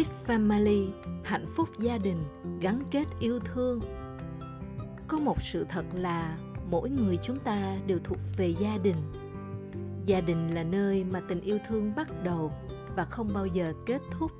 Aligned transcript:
with 0.00 0.26
family, 0.26 0.90
hạnh 1.24 1.46
phúc 1.48 1.68
gia 1.78 1.98
đình, 1.98 2.24
gắn 2.60 2.80
kết 2.90 3.04
yêu 3.20 3.38
thương. 3.38 3.80
Có 5.08 5.18
một 5.18 5.42
sự 5.42 5.66
thật 5.68 5.84
là 5.94 6.38
mỗi 6.70 6.90
người 6.90 7.18
chúng 7.22 7.38
ta 7.38 7.76
đều 7.86 7.98
thuộc 8.04 8.18
về 8.36 8.54
gia 8.60 8.78
đình. 8.82 8.96
Gia 10.06 10.20
đình 10.20 10.54
là 10.54 10.62
nơi 10.62 11.04
mà 11.04 11.20
tình 11.28 11.40
yêu 11.40 11.58
thương 11.68 11.92
bắt 11.96 12.08
đầu 12.24 12.52
và 12.96 13.04
không 13.04 13.30
bao 13.34 13.46
giờ 13.46 13.72
kết 13.86 14.02
thúc. 14.10 14.32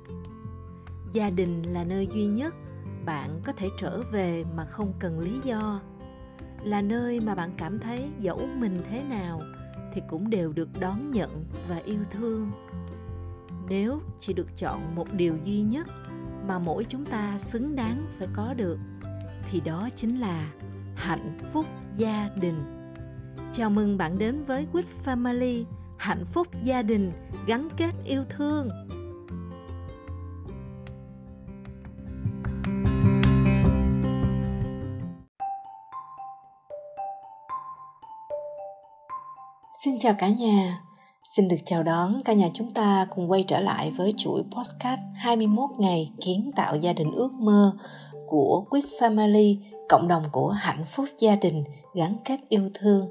Gia 1.13 1.29
đình 1.29 1.63
là 1.63 1.83
nơi 1.83 2.07
duy 2.07 2.25
nhất 2.25 2.55
bạn 3.05 3.41
có 3.45 3.53
thể 3.53 3.69
trở 3.77 4.01
về 4.11 4.43
mà 4.55 4.65
không 4.65 4.93
cần 4.99 5.19
lý 5.19 5.39
do. 5.43 5.81
Là 6.63 6.81
nơi 6.81 7.19
mà 7.19 7.35
bạn 7.35 7.51
cảm 7.57 7.79
thấy 7.79 8.09
dẫu 8.19 8.39
mình 8.57 8.81
thế 8.89 9.03
nào 9.03 9.41
thì 9.93 10.01
cũng 10.09 10.29
đều 10.29 10.53
được 10.53 10.69
đón 10.79 11.11
nhận 11.11 11.45
và 11.69 11.77
yêu 11.77 11.99
thương 12.11 12.51
nếu 13.71 14.01
chỉ 14.19 14.33
được 14.33 14.57
chọn 14.57 14.95
một 14.95 15.13
điều 15.13 15.37
duy 15.43 15.61
nhất 15.61 15.87
mà 16.47 16.59
mỗi 16.59 16.83
chúng 16.83 17.05
ta 17.05 17.37
xứng 17.37 17.75
đáng 17.75 18.05
phải 18.17 18.27
có 18.33 18.53
được 18.53 18.77
thì 19.49 19.59
đó 19.59 19.89
chính 19.95 20.19
là 20.19 20.51
hạnh 20.95 21.39
phúc 21.53 21.65
gia 21.97 22.29
đình. 22.35 22.63
Chào 23.53 23.69
mừng 23.69 23.97
bạn 23.97 24.17
đến 24.17 24.43
với 24.43 24.67
quýt 24.71 24.85
Family 25.05 25.63
hạnh 25.97 26.25
phúc 26.25 26.47
gia 26.63 26.81
đình 26.81 27.11
gắn 27.47 27.69
kết 27.77 27.91
yêu 28.05 28.23
thương. 28.29 28.69
Xin 39.83 39.99
chào 39.99 40.13
cả 40.19 40.29
nhà, 40.29 40.81
xin 41.23 41.47
được 41.47 41.57
chào 41.65 41.83
đón 41.83 42.21
cả 42.25 42.33
nhà 42.33 42.49
chúng 42.53 42.71
ta 42.71 43.07
cùng 43.09 43.31
quay 43.31 43.43
trở 43.47 43.59
lại 43.59 43.91
với 43.97 44.13
chuỗi 44.17 44.43
podcast 44.51 44.99
21 45.15 45.69
ngày 45.77 46.11
kiến 46.21 46.51
tạo 46.55 46.75
gia 46.75 46.93
đình 46.93 47.11
ước 47.11 47.31
mơ 47.33 47.73
của 48.27 48.65
Quick 48.69 48.87
Family, 48.99 49.55
cộng 49.89 50.07
đồng 50.07 50.23
của 50.31 50.49
hạnh 50.49 50.85
phúc 50.91 51.05
gia 51.19 51.35
đình 51.35 51.63
gắn 51.93 52.15
kết 52.25 52.39
yêu 52.49 52.69
thương. 52.73 53.05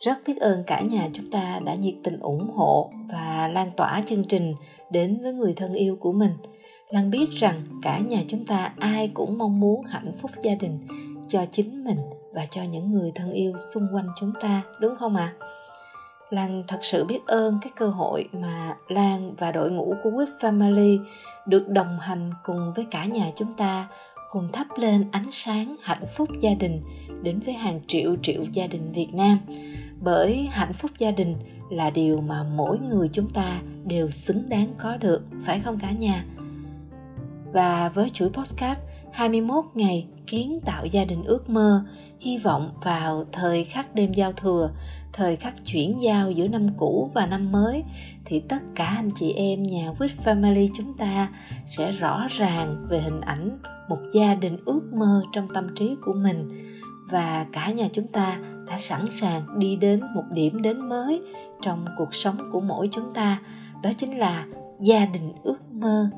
Rất 0.00 0.18
biết 0.26 0.36
ơn 0.40 0.64
cả 0.66 0.80
nhà 0.80 1.08
chúng 1.12 1.30
ta 1.30 1.60
đã 1.64 1.74
nhiệt 1.74 1.94
tình 2.04 2.20
ủng 2.20 2.50
hộ 2.54 2.90
và 3.12 3.50
lan 3.52 3.70
tỏa 3.76 4.02
chương 4.06 4.24
trình 4.24 4.54
đến 4.90 5.22
với 5.22 5.32
người 5.32 5.52
thân 5.56 5.74
yêu 5.74 5.96
của 6.00 6.12
mình. 6.12 6.32
Lan 6.88 7.10
biết 7.10 7.26
rằng 7.30 7.66
cả 7.82 7.98
nhà 7.98 8.22
chúng 8.28 8.44
ta 8.44 8.72
ai 8.78 9.10
cũng 9.14 9.38
mong 9.38 9.60
muốn 9.60 9.82
hạnh 9.82 10.12
phúc 10.22 10.30
gia 10.42 10.54
đình 10.54 10.86
cho 11.28 11.44
chính 11.50 11.84
mình 11.84 11.98
và 12.32 12.46
cho 12.46 12.62
những 12.62 12.92
người 12.92 13.12
thân 13.14 13.32
yêu 13.32 13.52
xung 13.74 13.86
quanh 13.92 14.08
chúng 14.20 14.32
ta, 14.40 14.62
đúng 14.80 14.94
không 14.98 15.16
ạ? 15.16 15.34
À? 15.38 15.46
Lan 16.32 16.62
thật 16.68 16.78
sự 16.82 17.04
biết 17.04 17.26
ơn 17.26 17.58
cái 17.62 17.72
cơ 17.76 17.88
hội 17.88 18.28
mà 18.32 18.76
Lan 18.88 19.34
và 19.38 19.52
đội 19.52 19.70
ngũ 19.70 19.94
của 20.02 20.10
With 20.10 20.38
Family 20.40 20.98
được 21.46 21.68
đồng 21.68 21.98
hành 22.00 22.30
cùng 22.44 22.72
với 22.76 22.86
cả 22.90 23.04
nhà 23.04 23.30
chúng 23.36 23.52
ta 23.52 23.88
cùng 24.30 24.48
thắp 24.52 24.66
lên 24.76 25.08
ánh 25.12 25.30
sáng 25.30 25.76
hạnh 25.82 26.04
phúc 26.16 26.28
gia 26.40 26.54
đình 26.54 26.82
đến 27.22 27.40
với 27.40 27.54
hàng 27.54 27.80
triệu 27.86 28.16
triệu 28.22 28.44
gia 28.52 28.66
đình 28.66 28.92
Việt 28.92 29.08
Nam. 29.12 29.38
Bởi 30.00 30.48
hạnh 30.50 30.72
phúc 30.72 30.90
gia 30.98 31.10
đình 31.10 31.36
là 31.70 31.90
điều 31.90 32.20
mà 32.20 32.42
mỗi 32.42 32.78
người 32.78 33.08
chúng 33.12 33.30
ta 33.30 33.60
đều 33.84 34.10
xứng 34.10 34.48
đáng 34.48 34.74
có 34.78 34.96
được, 34.96 35.22
phải 35.44 35.60
không 35.60 35.78
cả 35.78 35.90
nhà? 35.90 36.24
Và 37.52 37.88
với 37.88 38.08
chuỗi 38.08 38.30
podcast 38.30 38.78
21 39.12 39.64
ngày 39.74 40.06
kiến 40.26 40.60
tạo 40.64 40.86
gia 40.86 41.04
đình 41.04 41.24
ước 41.24 41.50
mơ, 41.50 41.84
hy 42.20 42.38
vọng 42.38 42.70
vào 42.82 43.24
thời 43.32 43.64
khắc 43.64 43.94
đêm 43.94 44.12
giao 44.12 44.32
thừa, 44.32 44.70
thời 45.12 45.36
khắc 45.36 45.54
chuyển 45.64 46.02
giao 46.02 46.30
giữa 46.30 46.48
năm 46.48 46.68
cũ 46.78 47.10
và 47.14 47.26
năm 47.26 47.52
mới 47.52 47.82
thì 48.24 48.40
tất 48.40 48.62
cả 48.74 48.84
anh 48.84 49.10
chị 49.14 49.32
em 49.32 49.62
nhà 49.62 49.92
With 49.98 50.22
Family 50.24 50.68
chúng 50.74 50.96
ta 50.96 51.28
sẽ 51.66 51.92
rõ 51.92 52.26
ràng 52.30 52.86
về 52.88 53.00
hình 53.00 53.20
ảnh 53.20 53.58
một 53.88 53.98
gia 54.14 54.34
đình 54.34 54.56
ước 54.64 54.80
mơ 54.92 55.22
trong 55.32 55.48
tâm 55.54 55.74
trí 55.74 55.96
của 56.04 56.12
mình. 56.12 56.48
Và 57.10 57.46
cả 57.52 57.70
nhà 57.70 57.88
chúng 57.92 58.06
ta 58.06 58.38
đã 58.66 58.78
sẵn 58.78 59.10
sàng 59.10 59.58
đi 59.58 59.76
đến 59.76 60.00
một 60.14 60.24
điểm 60.32 60.62
đến 60.62 60.88
mới 60.88 61.22
trong 61.62 61.84
cuộc 61.98 62.14
sống 62.14 62.36
của 62.52 62.60
mỗi 62.60 62.88
chúng 62.92 63.14
ta 63.14 63.40
đó 63.82 63.90
chính 63.96 64.18
là 64.18 64.46
gia 64.80 65.06
đình 65.06 65.32
ước 65.42 65.72
mơ 65.72 66.10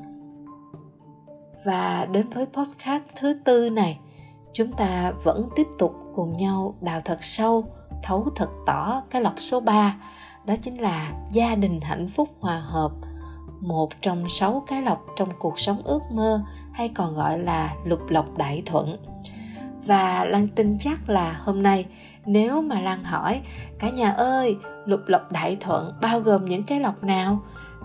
và 1.65 2.07
đến 2.11 2.29
với 2.29 2.45
podcast 2.45 3.03
thứ 3.19 3.33
tư 3.45 3.69
này, 3.69 3.99
chúng 4.53 4.71
ta 4.71 5.11
vẫn 5.23 5.43
tiếp 5.55 5.67
tục 5.77 5.95
cùng 6.15 6.33
nhau 6.33 6.75
đào 6.81 7.01
thật 7.05 7.17
sâu, 7.23 7.65
thấu 8.03 8.27
thật 8.35 8.49
tỏ 8.65 9.01
cái 9.09 9.21
lọc 9.21 9.33
số 9.37 9.59
3 9.59 9.95
đó 10.45 10.53
chính 10.61 10.81
là 10.81 11.11
gia 11.31 11.55
đình 11.55 11.81
hạnh 11.81 12.09
phúc 12.15 12.29
hòa 12.39 12.59
hợp, 12.59 12.91
một 13.61 13.89
trong 14.01 14.29
sáu 14.29 14.63
cái 14.67 14.81
lọc 14.81 15.05
trong 15.15 15.29
cuộc 15.39 15.59
sống 15.59 15.81
ước 15.83 16.01
mơ, 16.11 16.41
hay 16.71 16.89
còn 16.89 17.15
gọi 17.15 17.39
là 17.39 17.75
lục 17.85 18.09
lọc 18.09 18.37
đại 18.37 18.63
thuận. 18.65 18.97
Và 19.85 20.25
lan 20.25 20.47
tin 20.47 20.77
chắc 20.79 21.09
là 21.09 21.41
hôm 21.43 21.63
nay, 21.63 21.85
nếu 22.25 22.61
mà 22.61 22.81
lan 22.81 23.03
hỏi, 23.03 23.41
cả 23.79 23.89
nhà 23.89 24.11
ơi, 24.11 24.57
lục 24.85 25.01
lọc 25.07 25.31
đại 25.31 25.57
thuận 25.59 25.93
bao 26.01 26.19
gồm 26.19 26.45
những 26.45 26.63
cái 26.63 26.79
lọc 26.79 27.03
nào? 27.03 27.39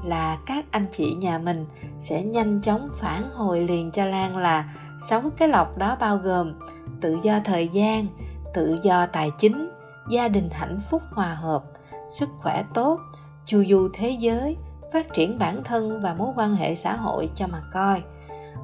Là 0.04 0.38
các 0.46 0.64
anh 0.70 0.86
chị 0.92 1.14
nhà 1.14 1.38
mình 1.38 1.66
sẽ 1.98 2.22
nhanh 2.22 2.60
chóng 2.60 2.88
phản 2.94 3.30
hồi 3.30 3.60
liền 3.60 3.90
cho 3.90 4.04
Lan 4.04 4.36
là 4.36 4.74
sáu 5.08 5.22
cái 5.36 5.48
lọc 5.48 5.78
đó 5.78 5.96
bao 6.00 6.16
gồm 6.16 6.54
tự 7.00 7.18
do 7.22 7.40
thời 7.44 7.68
gian, 7.68 8.06
tự 8.54 8.78
do 8.82 9.06
tài 9.06 9.30
chính, 9.38 9.70
gia 10.10 10.28
đình 10.28 10.48
hạnh 10.52 10.80
phúc 10.90 11.02
hòa 11.10 11.34
hợp, 11.34 11.64
sức 12.08 12.28
khỏe 12.38 12.64
tốt, 12.74 12.98
chu 13.44 13.64
du 13.68 13.88
thế 13.94 14.10
giới, 14.10 14.56
phát 14.92 15.12
triển 15.12 15.38
bản 15.38 15.64
thân 15.64 16.00
và 16.02 16.14
mối 16.14 16.32
quan 16.36 16.54
hệ 16.54 16.74
xã 16.74 16.96
hội 16.96 17.30
cho 17.34 17.46
mà 17.46 17.62
coi. 17.72 18.02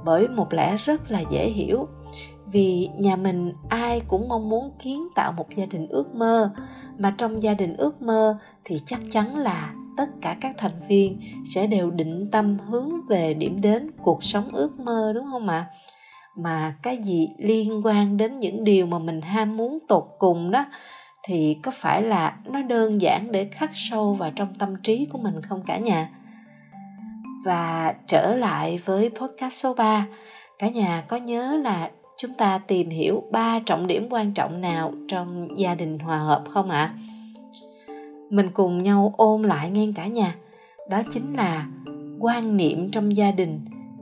Bởi 0.04 0.28
một 0.28 0.52
lẽ 0.52 0.76
rất 0.76 1.10
là 1.10 1.20
dễ 1.30 1.48
hiểu, 1.48 1.88
vì 2.46 2.90
nhà 2.96 3.16
mình 3.16 3.52
ai 3.68 4.00
cũng 4.00 4.28
mong 4.28 4.48
muốn 4.48 4.72
kiến 4.78 5.08
tạo 5.14 5.32
một 5.32 5.46
gia 5.54 5.66
đình 5.66 5.88
ước 5.88 6.14
mơ 6.14 6.50
mà 6.98 7.14
trong 7.18 7.42
gia 7.42 7.54
đình 7.54 7.76
ước 7.76 8.02
mơ 8.02 8.38
thì 8.64 8.80
chắc 8.86 9.00
chắn 9.10 9.36
là 9.36 9.74
tất 9.96 10.08
cả 10.20 10.36
các 10.40 10.54
thành 10.58 10.80
viên 10.88 11.20
sẽ 11.44 11.66
đều 11.66 11.90
định 11.90 12.28
tâm 12.32 12.58
hướng 12.58 12.90
về 13.08 13.34
điểm 13.34 13.60
đến 13.60 13.90
cuộc 14.02 14.22
sống 14.22 14.48
ước 14.52 14.80
mơ, 14.80 15.12
đúng 15.14 15.26
không 15.30 15.48
ạ 15.48 15.66
mà 16.36 16.74
cái 16.82 16.96
gì 16.96 17.28
liên 17.38 17.80
quan 17.84 18.16
đến 18.16 18.40
những 18.40 18.64
điều 18.64 18.86
mà 18.86 18.98
mình 18.98 19.20
ham 19.20 19.56
muốn 19.56 19.78
tột 19.88 20.04
cùng 20.18 20.50
đó, 20.50 20.64
thì 21.24 21.56
có 21.62 21.70
phải 21.74 22.02
là 22.02 22.36
nó 22.44 22.62
đơn 22.62 23.00
giản 23.00 23.32
để 23.32 23.48
khắc 23.52 23.70
sâu 23.74 24.14
vào 24.14 24.30
trong 24.36 24.54
tâm 24.54 24.76
trí 24.82 25.06
của 25.12 25.18
mình 25.18 25.42
không 25.48 25.62
cả 25.66 25.78
nhà 25.78 26.10
và 27.44 27.94
trở 28.06 28.36
lại 28.36 28.80
với 28.84 29.10
podcast 29.10 29.54
số 29.54 29.74
3 29.74 30.06
cả 30.58 30.68
nhà 30.68 31.04
có 31.08 31.16
nhớ 31.16 31.60
là 31.64 31.90
chúng 32.18 32.34
ta 32.34 32.58
tìm 32.58 32.90
hiểu 32.90 33.22
ba 33.32 33.58
trọng 33.58 33.86
điểm 33.86 34.06
quan 34.10 34.34
trọng 34.34 34.60
nào 34.60 34.92
trong 35.08 35.48
gia 35.56 35.74
đình 35.74 35.98
hòa 35.98 36.18
hợp 36.18 36.44
không 36.50 36.70
ạ 36.70 36.94
à? 36.94 36.94
Mình 38.30 38.50
cùng 38.54 38.82
nhau 38.82 39.14
ôn 39.16 39.42
lại 39.42 39.70
ngang 39.70 39.92
cả 39.92 40.06
nhà. 40.06 40.34
Đó 40.90 41.02
chính 41.10 41.36
là 41.36 41.66
quan 42.20 42.56
niệm 42.56 42.90
trong 42.90 43.16
gia 43.16 43.30
đình, 43.30 43.60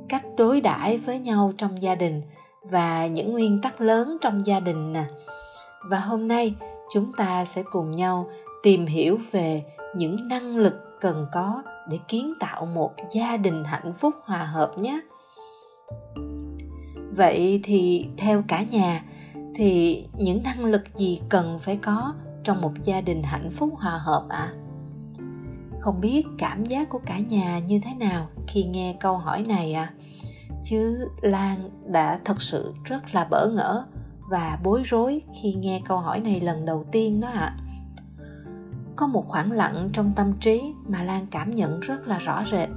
cách 0.08 0.24
đối 0.36 0.60
đãi 0.60 0.98
với 0.98 1.18
nhau 1.18 1.52
trong 1.58 1.82
gia 1.82 1.94
đình 1.94 2.22
và 2.62 3.06
những 3.06 3.32
nguyên 3.32 3.60
tắc 3.62 3.80
lớn 3.80 4.16
trong 4.20 4.46
gia 4.46 4.60
đình 4.60 4.92
nè. 4.92 5.04
Và 5.90 5.98
hôm 5.98 6.28
nay, 6.28 6.54
chúng 6.92 7.12
ta 7.16 7.44
sẽ 7.44 7.62
cùng 7.72 7.96
nhau 7.96 8.30
tìm 8.62 8.86
hiểu 8.86 9.18
về 9.32 9.62
những 9.96 10.28
năng 10.28 10.56
lực 10.56 10.74
cần 11.00 11.26
có 11.32 11.62
để 11.88 11.98
kiến 12.08 12.34
tạo 12.40 12.66
một 12.66 12.92
gia 13.12 13.36
đình 13.36 13.64
hạnh 13.64 13.92
phúc 13.98 14.14
hòa 14.24 14.44
hợp 14.44 14.78
nhé. 14.78 15.00
Vậy 17.16 17.60
thì 17.64 18.06
theo 18.16 18.44
cả 18.48 18.64
nhà, 18.70 19.04
thì 19.54 20.04
những 20.18 20.42
năng 20.42 20.64
lực 20.64 20.82
gì 20.96 21.20
cần 21.28 21.58
phải 21.58 21.76
có 21.76 22.14
trong 22.44 22.60
một 22.60 22.72
gia 22.82 23.00
đình 23.00 23.22
hạnh 23.22 23.50
phúc, 23.50 23.74
hòa 23.76 23.98
hợp 23.98 24.26
ạ 24.28 24.38
à? 24.38 24.54
không 25.84 26.00
biết 26.00 26.26
cảm 26.38 26.64
giác 26.64 26.88
của 26.88 27.00
cả 27.06 27.18
nhà 27.18 27.58
như 27.58 27.80
thế 27.84 27.94
nào 27.94 28.28
khi 28.46 28.64
nghe 28.64 28.96
câu 29.00 29.18
hỏi 29.18 29.44
này 29.48 29.72
à 29.72 29.92
chứ 30.64 31.08
lan 31.22 31.70
đã 31.86 32.18
thật 32.24 32.42
sự 32.42 32.74
rất 32.84 33.14
là 33.14 33.24
bỡ 33.30 33.48
ngỡ 33.48 33.84
và 34.30 34.58
bối 34.64 34.82
rối 34.84 35.22
khi 35.42 35.54
nghe 35.54 35.82
câu 35.84 35.98
hỏi 35.98 36.20
này 36.20 36.40
lần 36.40 36.64
đầu 36.64 36.86
tiên 36.92 37.20
đó 37.20 37.28
ạ 37.28 37.56
à. 37.56 37.58
có 38.96 39.06
một 39.06 39.28
khoảng 39.28 39.52
lặng 39.52 39.90
trong 39.92 40.12
tâm 40.16 40.32
trí 40.40 40.62
mà 40.88 41.02
lan 41.02 41.26
cảm 41.30 41.54
nhận 41.54 41.80
rất 41.80 42.08
là 42.08 42.18
rõ 42.18 42.44
rệt 42.50 42.68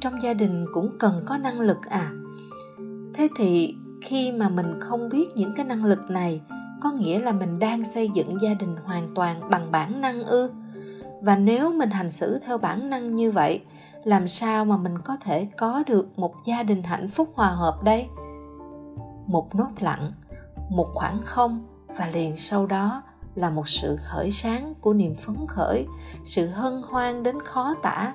trong 0.00 0.22
gia 0.22 0.34
đình 0.34 0.66
cũng 0.74 0.96
cần 0.98 1.22
có 1.26 1.36
năng 1.36 1.60
lực 1.60 1.78
à 1.88 2.10
thế 3.14 3.28
thì 3.38 3.74
khi 4.02 4.32
mà 4.32 4.48
mình 4.48 4.80
không 4.80 5.08
biết 5.08 5.28
những 5.36 5.52
cái 5.56 5.66
năng 5.66 5.84
lực 5.84 6.00
này 6.10 6.40
có 6.80 6.90
nghĩa 6.90 7.18
là 7.18 7.32
mình 7.32 7.58
đang 7.58 7.84
xây 7.84 8.08
dựng 8.08 8.40
gia 8.40 8.54
đình 8.54 8.76
hoàn 8.84 9.14
toàn 9.14 9.50
bằng 9.50 9.72
bản 9.72 10.00
năng 10.00 10.24
ư? 10.24 10.50
Và 11.22 11.36
nếu 11.36 11.72
mình 11.72 11.90
hành 11.90 12.10
xử 12.10 12.38
theo 12.38 12.58
bản 12.58 12.90
năng 12.90 13.16
như 13.16 13.30
vậy, 13.30 13.60
làm 14.04 14.28
sao 14.28 14.64
mà 14.64 14.76
mình 14.76 14.98
có 14.98 15.16
thể 15.20 15.48
có 15.56 15.82
được 15.86 16.18
một 16.18 16.34
gia 16.44 16.62
đình 16.62 16.82
hạnh 16.82 17.10
phúc 17.10 17.32
hòa 17.34 17.48
hợp 17.48 17.82
đây? 17.82 18.06
Một 19.26 19.54
nốt 19.54 19.70
lặng, 19.80 20.12
một 20.70 20.88
khoảng 20.94 21.20
không 21.24 21.66
và 21.98 22.06
liền 22.06 22.36
sau 22.36 22.66
đó 22.66 23.02
là 23.34 23.50
một 23.50 23.68
sự 23.68 23.96
khởi 24.02 24.30
sáng 24.30 24.74
của 24.80 24.92
niềm 24.92 25.14
phấn 25.14 25.36
khởi, 25.48 25.86
sự 26.24 26.46
hân 26.46 26.80
hoan 26.88 27.22
đến 27.22 27.42
khó 27.44 27.74
tả. 27.82 28.12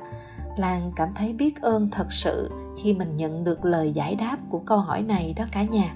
Lan 0.57 0.91
cảm 0.95 1.09
thấy 1.15 1.33
biết 1.33 1.61
ơn 1.61 1.89
thật 1.91 2.11
sự 2.11 2.51
khi 2.77 2.93
mình 2.93 3.17
nhận 3.17 3.43
được 3.43 3.65
lời 3.65 3.91
giải 3.93 4.15
đáp 4.15 4.37
của 4.49 4.59
câu 4.59 4.77
hỏi 4.77 5.01
này 5.01 5.33
đó 5.37 5.45
cả 5.51 5.63
nhà. 5.63 5.93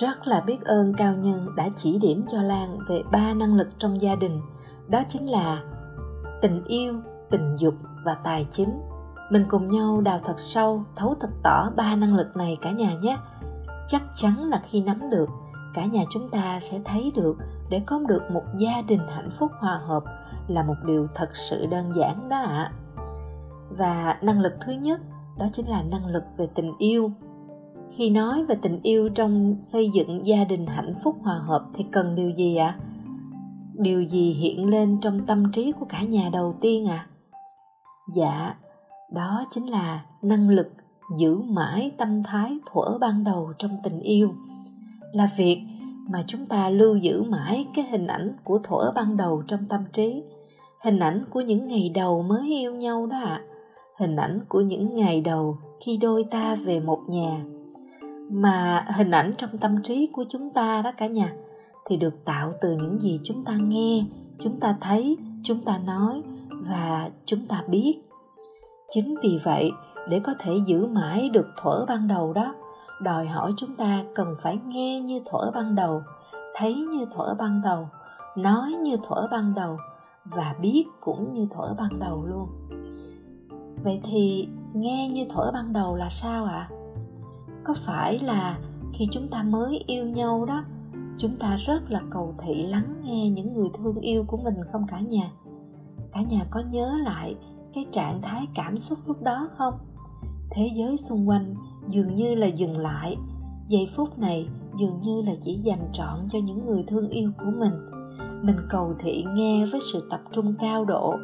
Rất 0.00 0.26
là 0.26 0.40
biết 0.40 0.64
ơn 0.64 0.94
cao 0.96 1.14
nhân 1.14 1.48
đã 1.56 1.68
chỉ 1.76 1.98
điểm 1.98 2.24
cho 2.28 2.42
lan 2.42 2.78
về 2.88 3.02
ba 3.12 3.34
năng 3.34 3.54
lực 3.54 3.68
trong 3.78 4.00
gia 4.00 4.14
đình. 4.14 4.40
Đó 4.88 5.02
chính 5.08 5.26
là 5.26 5.62
tình 6.42 6.64
yêu, 6.64 6.94
tình 7.30 7.56
dục 7.56 7.74
và 8.04 8.14
tài 8.14 8.46
chính. 8.52 8.80
Mình 9.30 9.44
cùng 9.48 9.70
nhau 9.70 10.00
đào 10.00 10.20
thật 10.24 10.34
sâu, 10.36 10.84
thấu 10.96 11.14
thật 11.20 11.30
tỏ 11.42 11.70
ba 11.76 11.96
năng 11.96 12.14
lực 12.14 12.36
này 12.36 12.58
cả 12.62 12.70
nhà 12.70 12.94
nhé. 12.94 13.16
Chắc 13.88 14.02
chắn 14.14 14.50
là 14.50 14.62
khi 14.70 14.80
nắm 14.80 15.10
được, 15.10 15.28
cả 15.74 15.84
nhà 15.84 16.02
chúng 16.10 16.28
ta 16.28 16.60
sẽ 16.60 16.80
thấy 16.84 17.12
được 17.14 17.36
để 17.70 17.82
có 17.86 17.98
được 17.98 18.22
một 18.30 18.44
gia 18.58 18.82
đình 18.88 19.00
hạnh 19.08 19.30
phúc 19.38 19.50
hòa 19.58 19.80
hợp 19.86 20.04
là 20.48 20.62
một 20.62 20.76
điều 20.86 21.08
thật 21.14 21.28
sự 21.32 21.66
đơn 21.66 21.92
giản 21.96 22.28
đó 22.28 22.36
ạ. 22.36 22.72
À. 22.96 23.04
và 23.70 24.18
năng 24.22 24.40
lực 24.40 24.52
thứ 24.66 24.72
nhất, 24.72 25.00
đó 25.38 25.46
chính 25.52 25.68
là 25.68 25.82
năng 25.82 26.06
lực 26.06 26.24
về 26.36 26.48
tình 26.54 26.72
yêu 26.78 27.10
khi 27.96 28.10
nói 28.10 28.44
về 28.44 28.54
tình 28.62 28.80
yêu 28.82 29.08
trong 29.08 29.56
xây 29.60 29.90
dựng 29.94 30.26
gia 30.26 30.44
đình 30.44 30.66
hạnh 30.66 30.94
phúc 31.04 31.16
hòa 31.22 31.34
hợp 31.34 31.66
thì 31.74 31.84
cần 31.92 32.14
điều 32.14 32.30
gì 32.30 32.56
ạ 32.56 32.66
à? 32.66 32.78
điều 33.74 34.02
gì 34.02 34.32
hiện 34.32 34.68
lên 34.68 34.98
trong 35.00 35.20
tâm 35.26 35.52
trí 35.52 35.72
của 35.72 35.86
cả 35.88 36.02
nhà 36.02 36.30
đầu 36.32 36.54
tiên 36.60 36.86
ạ 36.86 36.96
à? 36.96 37.08
dạ 38.14 38.54
đó 39.12 39.44
chính 39.50 39.66
là 39.66 40.04
năng 40.22 40.48
lực 40.48 40.66
giữ 41.18 41.38
mãi 41.38 41.90
tâm 41.98 42.22
thái 42.22 42.58
thuở 42.72 42.98
ban 43.00 43.24
đầu 43.24 43.52
trong 43.58 43.70
tình 43.84 44.00
yêu 44.00 44.34
là 45.12 45.30
việc 45.36 45.62
mà 46.08 46.24
chúng 46.26 46.46
ta 46.46 46.70
lưu 46.70 46.96
giữ 46.96 47.22
mãi 47.22 47.66
cái 47.76 47.84
hình 47.90 48.06
ảnh 48.06 48.36
của 48.44 48.58
thuở 48.58 48.92
ban 48.94 49.16
đầu 49.16 49.42
trong 49.46 49.60
tâm 49.68 49.84
trí 49.92 50.22
hình 50.84 50.98
ảnh 50.98 51.24
của 51.30 51.40
những 51.40 51.68
ngày 51.68 51.90
đầu 51.94 52.22
mới 52.22 52.48
yêu 52.50 52.74
nhau 52.74 53.06
đó 53.06 53.16
ạ 53.18 53.24
à. 53.24 53.44
hình 53.98 54.16
ảnh 54.16 54.40
của 54.48 54.60
những 54.60 54.94
ngày 54.94 55.20
đầu 55.20 55.58
khi 55.80 55.96
đôi 55.96 56.24
ta 56.30 56.56
về 56.64 56.80
một 56.80 57.00
nhà 57.08 57.44
mà 58.30 58.86
hình 58.96 59.10
ảnh 59.10 59.34
trong 59.36 59.58
tâm 59.58 59.82
trí 59.82 60.08
của 60.12 60.24
chúng 60.28 60.50
ta 60.50 60.82
đó 60.82 60.92
cả 60.96 61.06
nhà, 61.06 61.32
thì 61.86 61.96
được 61.96 62.24
tạo 62.24 62.52
từ 62.60 62.72
những 62.72 63.00
gì 63.00 63.20
chúng 63.24 63.44
ta 63.44 63.52
nghe, 63.56 64.04
chúng 64.38 64.60
ta 64.60 64.76
thấy, 64.80 65.16
chúng 65.42 65.60
ta 65.60 65.78
nói 65.78 66.22
và 66.50 67.10
chúng 67.26 67.46
ta 67.46 67.64
biết 67.68 67.94
chính 68.88 69.14
vì 69.22 69.38
vậy, 69.44 69.70
để 70.08 70.20
có 70.24 70.34
thể 70.38 70.52
giữ 70.66 70.86
mãi 70.86 71.28
được 71.28 71.46
thuở 71.62 71.84
ban 71.88 72.08
đầu 72.08 72.32
đó, 72.32 72.54
đòi 73.02 73.26
hỏi 73.26 73.52
chúng 73.56 73.76
ta 73.76 74.04
cần 74.14 74.34
phải 74.40 74.58
nghe 74.66 75.00
như 75.00 75.20
thuở 75.30 75.50
ban 75.54 75.74
đầu, 75.74 76.02
thấy 76.54 76.74
như 76.74 77.06
thuở 77.14 77.34
ban 77.38 77.62
đầu, 77.62 77.88
nói 78.36 78.72
như 78.72 78.96
thuở 79.08 79.28
ban 79.30 79.54
đầu 79.54 79.78
và 80.24 80.54
biết 80.60 80.84
cũng 81.00 81.32
như 81.32 81.46
thuở 81.50 81.74
ban 81.78 81.98
đầu 82.00 82.24
luôn 82.24 82.48
vậy 83.84 84.00
thì 84.04 84.48
nghe 84.74 85.08
như 85.08 85.26
thuở 85.30 85.50
ban 85.52 85.72
đầu 85.72 85.96
là 85.96 86.08
sao 86.08 86.44
ạ 86.44 86.68
à? 86.70 86.73
Có 87.64 87.74
phải 87.74 88.18
là 88.18 88.58
khi 88.92 89.08
chúng 89.10 89.28
ta 89.28 89.42
mới 89.42 89.84
yêu 89.86 90.06
nhau 90.06 90.44
đó, 90.44 90.64
chúng 91.18 91.36
ta 91.36 91.56
rất 91.56 91.90
là 91.90 92.00
cầu 92.10 92.34
thị 92.38 92.66
lắng 92.66 92.94
nghe 93.04 93.30
những 93.30 93.52
người 93.52 93.68
thương 93.74 94.00
yêu 94.00 94.24
của 94.28 94.36
mình 94.36 94.54
không 94.72 94.86
cả 94.88 95.00
nhà? 95.00 95.30
Cả 96.12 96.20
nhà 96.20 96.44
có 96.50 96.62
nhớ 96.70 96.98
lại 97.04 97.36
cái 97.74 97.86
trạng 97.90 98.22
thái 98.22 98.46
cảm 98.54 98.78
xúc 98.78 98.98
lúc 99.06 99.22
đó 99.22 99.48
không? 99.58 99.74
Thế 100.50 100.70
giới 100.74 100.96
xung 100.96 101.28
quanh 101.28 101.54
dường 101.88 102.16
như 102.16 102.34
là 102.34 102.46
dừng 102.46 102.78
lại. 102.78 103.16
Giây 103.68 103.88
phút 103.96 104.18
này 104.18 104.48
dường 104.76 105.00
như 105.00 105.22
là 105.22 105.32
chỉ 105.42 105.54
dành 105.54 105.88
trọn 105.92 106.28
cho 106.28 106.38
những 106.38 106.66
người 106.66 106.84
thương 106.88 107.08
yêu 107.08 107.30
của 107.38 107.50
mình. 107.58 107.72
Mình 108.42 108.56
cầu 108.68 108.94
thị 108.98 109.24
nghe 109.34 109.66
với 109.66 109.80
sự 109.92 110.08
tập 110.10 110.20
trung 110.32 110.54
cao 110.60 110.84
độ, 110.84 111.14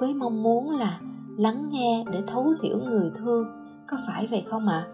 với 0.00 0.14
mong 0.14 0.42
muốn 0.42 0.70
là 0.70 1.00
lắng 1.36 1.68
nghe 1.72 2.04
để 2.12 2.22
thấu 2.26 2.54
hiểu 2.62 2.78
người 2.78 3.10
thương. 3.18 3.44
Có 3.88 3.96
phải 4.06 4.26
vậy 4.26 4.44
không 4.50 4.68
ạ? 4.68 4.86
à? 4.88 4.93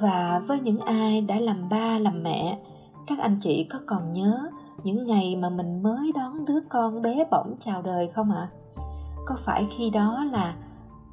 Và 0.00 0.42
với 0.46 0.60
những 0.60 0.80
ai 0.80 1.20
đã 1.20 1.40
làm 1.40 1.68
ba, 1.68 1.98
làm 1.98 2.22
mẹ, 2.22 2.58
các 3.06 3.18
anh 3.18 3.36
chị 3.40 3.66
có 3.70 3.78
còn 3.86 4.12
nhớ 4.12 4.50
những 4.84 5.06
ngày 5.06 5.36
mà 5.36 5.48
mình 5.48 5.82
mới 5.82 6.12
đón 6.14 6.44
đứa 6.44 6.60
con 6.68 7.02
bé 7.02 7.24
bỏng 7.30 7.54
chào 7.60 7.82
đời 7.82 8.08
không 8.14 8.30
ạ 8.32 8.48
à? 8.50 8.82
có 9.26 9.36
phải 9.38 9.66
khi 9.70 9.90
đó 9.90 10.24
là 10.32 10.54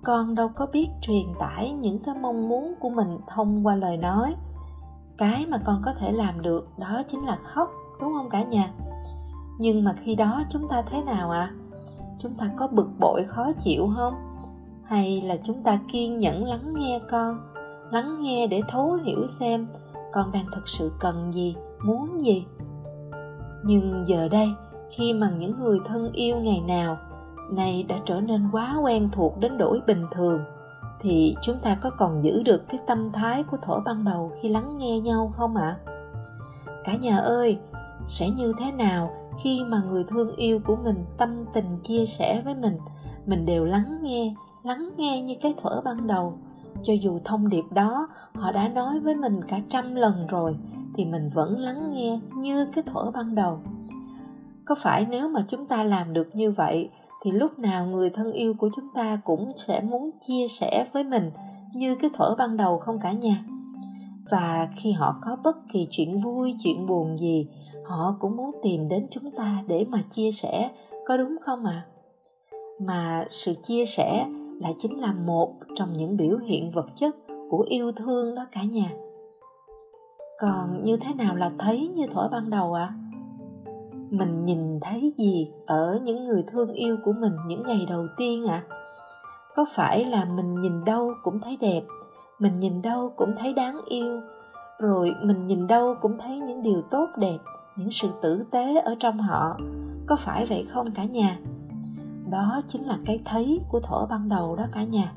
con 0.04 0.36
đâu 0.36 0.50
có 0.56 0.68
biết 0.74 0.88
truyền 1.02 1.26
tải 1.40 1.72
những 1.72 2.00
cái 2.00 2.16
mong 2.22 2.50
muốn 2.50 2.74
của 2.80 2.90
mình 2.90 3.18
thông 3.28 3.68
qua 3.68 3.76
lời 3.76 3.98
nói 3.98 4.36
cái 5.18 5.46
mà 5.46 5.58
con 5.66 5.82
có 5.86 5.94
thể 5.94 6.12
làm 6.12 6.42
được 6.42 6.68
đó 6.78 7.02
chính 7.08 7.26
là 7.26 7.38
khóc, 7.44 7.72
đúng 8.02 8.14
không 8.14 8.30
cả 8.30 8.44
nhà 8.44 8.72
nhưng 9.60 9.84
mà 9.84 9.96
khi 10.04 10.16
đó 10.16 10.44
chúng 10.50 10.68
ta 10.68 10.82
thế 10.82 11.04
nào 11.04 11.32
ạ 11.32 11.40
à? 11.40 11.54
chúng 12.20 12.34
ta 12.34 12.50
có 12.58 12.68
bực 12.68 12.90
bội, 13.00 13.26
khó 13.28 13.52
chịu 13.58 13.90
không 13.96 14.14
hay 14.84 15.22
là 15.22 15.36
chúng 15.44 15.64
ta 15.64 15.80
kiên 15.92 16.20
nhẫn 16.20 16.46
lắng 16.46 16.74
nghe 16.78 17.00
con 17.12 17.40
lắng 17.92 18.16
nghe 18.20 18.48
để 18.48 18.62
thấu 18.68 18.94
hiểu 18.94 19.28
xem 19.28 19.68
con 20.14 20.32
đang 20.32 20.46
thực 20.56 20.68
sự 20.68 20.92
cần 21.00 21.34
gì, 21.34 21.56
muốn 21.84 22.26
gì 22.26 22.46
nhưng 23.64 24.04
giờ 24.08 24.28
đây, 24.28 24.54
khi 24.90 25.14
mà 25.14 25.30
những 25.30 25.60
người 25.60 25.80
thân 25.86 26.12
yêu 26.12 26.38
ngày 26.38 26.62
nào 26.62 26.98
này 27.52 27.84
đã 27.84 27.96
trở 28.06 28.22
nên 28.22 28.50
quá 28.52 28.78
quen 28.84 29.10
thuộc 29.12 29.40
đến 29.40 29.58
đổi 29.58 29.82
bình 29.88 30.06
thường, 30.16 30.40
thì 31.00 31.36
chúng 31.42 31.58
ta 31.64 31.78
có 31.82 31.90
còn 31.90 32.24
giữ 32.24 32.44
được 32.44 32.70
cái 32.70 32.80
tâm 32.88 33.12
thái 33.12 33.44
của 33.44 33.58
thổ 33.62 33.80
ban 33.80 34.06
đầu 34.06 34.32
khi 34.42 34.50
lắng 34.50 34.78
nghe 34.78 35.00
nhau 35.00 35.34
không 35.38 35.56
ạ 35.56 35.78
à? 35.86 35.94
cả 36.84 36.96
nhà 36.96 37.18
ơi, 37.18 37.58
sẽ 38.06 38.30
như 38.30 38.54
thế 38.60 38.72
nào 38.72 39.10
khi 39.40 39.64
mà 39.68 39.82
người 39.90 40.04
thương 40.04 40.36
yêu 40.36 40.60
của 40.66 40.76
mình 40.76 41.06
tâm 41.18 41.46
tình 41.54 41.80
chia 41.84 42.06
sẻ 42.06 42.42
với 42.46 42.56
mình 42.56 42.78
mình 43.26 43.46
đều 43.46 43.66
lắng 43.66 44.00
nghe 44.02 44.36
lắng 44.64 44.90
nghe 44.98 45.22
như 45.22 45.36
cái 45.42 45.54
thở 45.64 45.82
ban 45.86 46.08
đầu 46.08 46.38
cho 46.84 46.94
dù 46.94 47.20
thông 47.26 47.50
điệp 47.50 47.66
đó 47.72 48.08
họ 48.34 48.52
đã 48.52 48.68
nói 48.68 49.00
với 49.00 49.16
mình 49.16 49.44
cả 49.48 49.60
trăm 49.70 49.96
lần 49.96 50.28
rồi, 50.28 50.56
thì 50.96 51.06
mình 51.06 51.30
vẫn 51.34 51.60
lắng 51.60 51.94
nghe 51.94 52.20
như 52.38 52.66
cái 52.76 52.84
thuở 52.84 53.12
ban 53.12 53.36
đầu 53.36 53.60
có 54.68 54.76
phải 54.76 55.06
nếu 55.10 55.30
mà 55.30 55.46
chúng 55.48 55.66
ta 55.66 55.84
làm 55.84 56.14
được 56.14 56.36
như 56.36 56.52
vậy, 56.52 56.90
thì 57.22 57.32
lúc 57.32 57.60
nào 57.60 57.86
người 57.86 58.10
thân 58.10 58.32
yêu 58.32 58.54
của 58.54 58.70
chúng 58.76 58.88
ta 58.96 59.20
cũng 59.26 59.52
sẽ 59.56 59.82
muốn 59.82 60.12
chia 60.28 60.48
sẻ 60.48 60.86
với 60.94 61.04
mình 61.04 61.32
như 61.74 61.96
cái 61.96 62.10
thuở 62.14 62.36
ban 62.38 62.58
đầu 62.58 62.80
không 62.80 63.00
cả 63.00 63.12
nhà 63.12 63.44
và 64.30 64.70
khi 64.76 64.92
họ 64.92 65.16
có 65.22 65.38
bất 65.44 65.58
kỳ 65.74 65.88
chuyện 65.92 66.22
vui, 66.22 66.56
chuyện 66.60 66.88
buồn 66.88 67.18
gì, 67.18 67.48
họ 67.86 68.16
cũng 68.20 68.36
muốn 68.36 68.52
tìm 68.64 68.90
đến 68.90 69.08
chúng 69.12 69.32
ta 69.32 69.64
để 69.68 69.86
mà 69.90 70.04
chia 70.12 70.32
sẻ, 70.32 70.70
có 71.06 71.18
đúng 71.18 71.36
không 71.46 71.66
ạ 71.66 71.72
à? 71.72 71.88
mà 72.80 73.26
sự 73.30 73.54
chia 73.64 73.86
sẻ 73.86 74.26
lại 74.60 74.76
chính 74.80 75.00
là 75.00 75.14
một 75.14 75.54
trong 75.76 75.94
những 75.94 76.18
biểu 76.18 76.38
hiện 76.38 76.72
vật 76.72 76.86
chất 76.96 77.16
của 77.50 77.66
yêu 77.70 77.92
thương 77.92 78.36
đó 78.36 78.46
cả 78.52 78.64
nhà 78.64 78.90
còn 80.40 80.84
như 80.84 80.98
thế 80.98 81.14
nào 81.14 81.36
là 81.36 81.52
thấy 81.60 81.88
như 81.96 82.08
thổi 82.14 82.30
ban 82.32 82.50
đầu 82.50 82.74
ạ 82.74 82.84
à? 82.84 82.98
mình 84.10 84.46
nhìn 84.46 84.80
thấy 84.80 85.14
gì 85.18 85.52
ở 85.66 86.00
những 86.04 86.28
người 86.28 86.44
thương 86.52 86.74
yêu 86.74 86.98
của 87.06 87.14
mình 87.14 87.34
những 87.48 87.64
ngày 87.64 87.86
đầu 87.90 88.08
tiên 88.18 88.48
ạ 88.48 88.64
à? 88.70 88.76
có 89.56 89.66
phải 89.70 90.06
là 90.06 90.26
mình 90.26 90.60
nhìn 90.60 90.86
đâu 90.86 91.14
cũng 91.24 91.40
thấy 91.40 91.58
đẹp 91.62 91.82
mình 92.40 92.60
nhìn 92.60 92.82
đâu 92.82 93.14
cũng 93.16 93.34
thấy 93.38 93.54
đáng 93.54 93.82
yêu 93.86 94.22
rồi 94.80 95.16
mình 95.24 95.48
nhìn 95.48 95.68
đâu 95.68 95.96
cũng 96.02 96.18
thấy 96.18 96.40
những 96.40 96.64
điều 96.64 96.82
tốt 96.82 97.08
đẹp 97.18 97.38
những 97.76 97.90
sự 97.90 98.10
tử 98.22 98.44
tế 98.52 98.76
ở 98.86 98.96
trong 99.00 99.20
họ 99.20 99.58
có 100.08 100.16
phải 100.16 100.46
vậy 100.46 100.66
không 100.70 100.92
cả 100.92 101.04
nhà 101.04 101.40
đó 102.30 102.62
chính 102.68 102.86
là 102.88 102.98
cái 103.06 103.20
thấy 103.26 103.62
của 103.70 103.80
thổ 103.80 104.06
ban 104.06 104.30
đầu 104.30 104.56
đó 104.56 104.66
cả 104.72 104.84
nhà. 104.84 105.12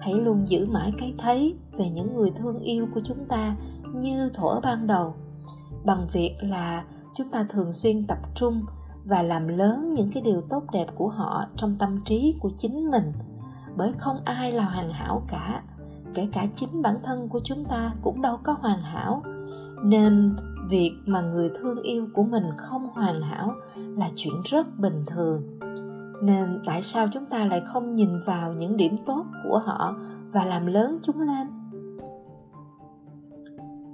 Hãy 0.00 0.14
luôn 0.14 0.48
giữ 0.48 0.66
mãi 0.66 0.92
cái 0.98 1.14
thấy 1.18 1.56
về 1.78 1.90
những 1.90 2.16
người 2.16 2.30
thương 2.30 2.58
yêu 2.58 2.86
của 2.94 3.00
chúng 3.04 3.24
ta 3.28 3.56
như 3.94 4.30
thổ 4.34 4.60
ban 4.60 4.86
đầu. 4.86 5.14
Bằng 5.84 6.06
việc 6.12 6.36
là 6.40 6.84
chúng 7.14 7.28
ta 7.28 7.46
thường 7.50 7.72
xuyên 7.72 8.06
tập 8.06 8.18
trung 8.34 8.62
và 9.04 9.22
làm 9.22 9.48
lớn 9.48 9.94
những 9.94 10.10
cái 10.14 10.22
điều 10.22 10.40
tốt 10.50 10.62
đẹp 10.72 10.86
của 10.94 11.08
họ 11.08 11.44
trong 11.56 11.76
tâm 11.78 12.00
trí 12.04 12.34
của 12.40 12.50
chính 12.56 12.90
mình. 12.90 13.12
Bởi 13.76 13.92
không 13.98 14.16
ai 14.24 14.52
là 14.52 14.64
hoàn 14.64 14.90
hảo 14.90 15.22
cả, 15.28 15.62
kể 16.14 16.28
cả 16.32 16.46
chính 16.54 16.82
bản 16.82 16.96
thân 17.04 17.28
của 17.28 17.40
chúng 17.44 17.64
ta 17.64 17.92
cũng 18.02 18.22
đâu 18.22 18.38
có 18.42 18.56
hoàn 18.60 18.82
hảo. 18.82 19.22
Nên 19.84 20.36
việc 20.70 20.92
mà 21.06 21.20
người 21.20 21.50
thương 21.58 21.82
yêu 21.82 22.06
của 22.14 22.22
mình 22.22 22.44
không 22.56 22.90
hoàn 22.94 23.22
hảo 23.22 23.52
là 23.76 24.08
chuyện 24.16 24.34
rất 24.44 24.78
bình 24.78 25.04
thường 25.06 25.42
nên 26.24 26.62
tại 26.66 26.82
sao 26.82 27.06
chúng 27.12 27.26
ta 27.26 27.44
lại 27.46 27.62
không 27.66 27.94
nhìn 27.94 28.18
vào 28.26 28.52
những 28.52 28.76
điểm 28.76 28.96
tốt 29.06 29.24
của 29.44 29.58
họ 29.58 29.96
và 30.32 30.44
làm 30.44 30.66
lớn 30.66 30.98
chúng 31.02 31.20
lên 31.20 31.48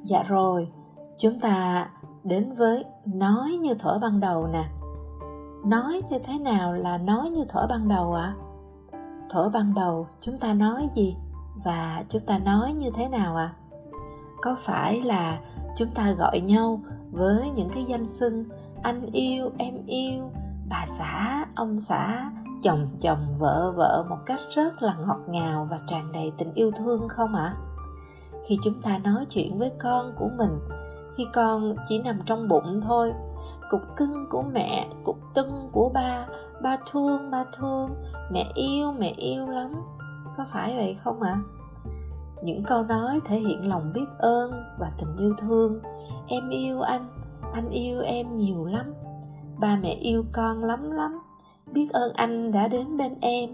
dạ 0.05 0.23
rồi, 0.23 0.69
chúng 1.19 1.41
ta 1.41 1.89
đến 2.25 2.53
với 2.53 2.85
nói 3.05 3.51
như 3.61 3.75
thở 3.75 3.99
ban 4.03 4.21
đầu 4.21 4.47
nè 4.47 4.65
nói 5.65 6.03
như 6.11 6.19
thế 6.19 6.39
nào 6.39 6.73
là 6.73 6.99
nói 6.99 7.31
như 7.31 7.45
thở 7.49 7.67
ban 7.71 7.89
đầu 7.89 8.13
ạ 8.13 8.23
à? 8.23 8.37
thở 9.31 9.49
ban 9.49 9.75
đầu 9.75 10.07
chúng 10.21 10.39
ta 10.39 10.55
nói 10.55 10.89
gì 10.97 11.17
và 11.65 12.05
chúng 12.09 12.23
ta 12.27 12.39
nói 12.39 12.73
như 12.73 12.91
thế 12.95 13.09
nào 13.09 13.37
ạ 13.37 13.55
à? 13.55 13.57
có 14.41 14.57
phải 14.59 15.01
là 15.01 15.39
chúng 15.77 15.89
ta 15.95 16.13
gọi 16.13 16.41
nhau 16.41 16.81
với 17.11 17.51
những 17.51 17.69
cái 17.75 17.85
danh 17.89 18.07
xưng 18.07 18.45
anh 18.83 19.07
yêu, 19.13 19.51
em 19.59 19.75
yêu 19.87 20.31
bà 20.71 20.85
xã, 20.87 21.45
ông 21.57 21.79
xã, 21.79 22.31
chồng 22.62 22.89
chồng, 23.00 23.35
vợ 23.39 23.73
vợ 23.77 24.05
một 24.09 24.19
cách 24.27 24.41
rất 24.55 24.83
là 24.83 24.95
ngọt 25.07 25.21
ngào 25.29 25.69
và 25.71 25.81
tràn 25.87 26.12
đầy 26.12 26.33
tình 26.39 26.55
yêu 26.55 26.71
thương 26.71 27.09
không 27.09 27.35
ạ 27.35 27.43
à? 27.43 27.57
khi 28.47 28.59
chúng 28.62 28.83
ta 28.83 28.99
nói 28.99 29.27
chuyện 29.29 29.59
với 29.59 29.73
con 29.79 30.12
của 30.19 30.29
mình, 30.39 30.59
khi 31.17 31.27
con 31.33 31.75
chỉ 31.89 32.03
nằm 32.03 32.21
trong 32.27 32.49
bụng 32.49 32.81
thôi, 32.85 33.12
cục 33.71 33.81
cưng 33.97 34.27
của 34.31 34.43
mẹ, 34.43 34.89
cục 35.05 35.19
tưng 35.35 35.69
của 35.73 35.89
ba 35.89 36.27
ba 36.62 36.77
thương 36.91 37.31
ba 37.31 37.45
thương, 37.59 37.91
mẹ 38.31 38.45
yêu 38.55 38.93
mẹ 38.93 39.15
yêu 39.17 39.47
lắm, 39.47 39.73
có 40.37 40.45
phải 40.49 40.77
vậy 40.77 40.97
không 41.05 41.23
ạ 41.23 41.31
à? 41.31 41.43
những 42.43 42.62
câu 42.62 42.83
nói 42.83 43.21
thể 43.25 43.39
hiện 43.39 43.69
lòng 43.69 43.93
biết 43.95 44.07
ơn 44.19 44.65
và 44.79 44.93
tình 44.99 45.17
yêu 45.17 45.35
thương 45.39 45.81
em 46.27 46.49
yêu 46.49 46.81
anh 46.81 47.09
anh 47.55 47.71
yêu 47.71 48.00
em 48.00 48.37
nhiều 48.37 48.65
lắm 48.65 48.95
ba 49.61 49.76
mẹ 49.83 49.90
yêu 49.90 50.25
con 50.33 50.64
lắm 50.64 50.90
lắm. 50.90 51.19
Biết 51.73 51.88
ơn 51.93 52.12
anh 52.12 52.52
đã 52.52 52.69
đến 52.69 52.97
bên 52.97 53.14
em. 53.21 53.50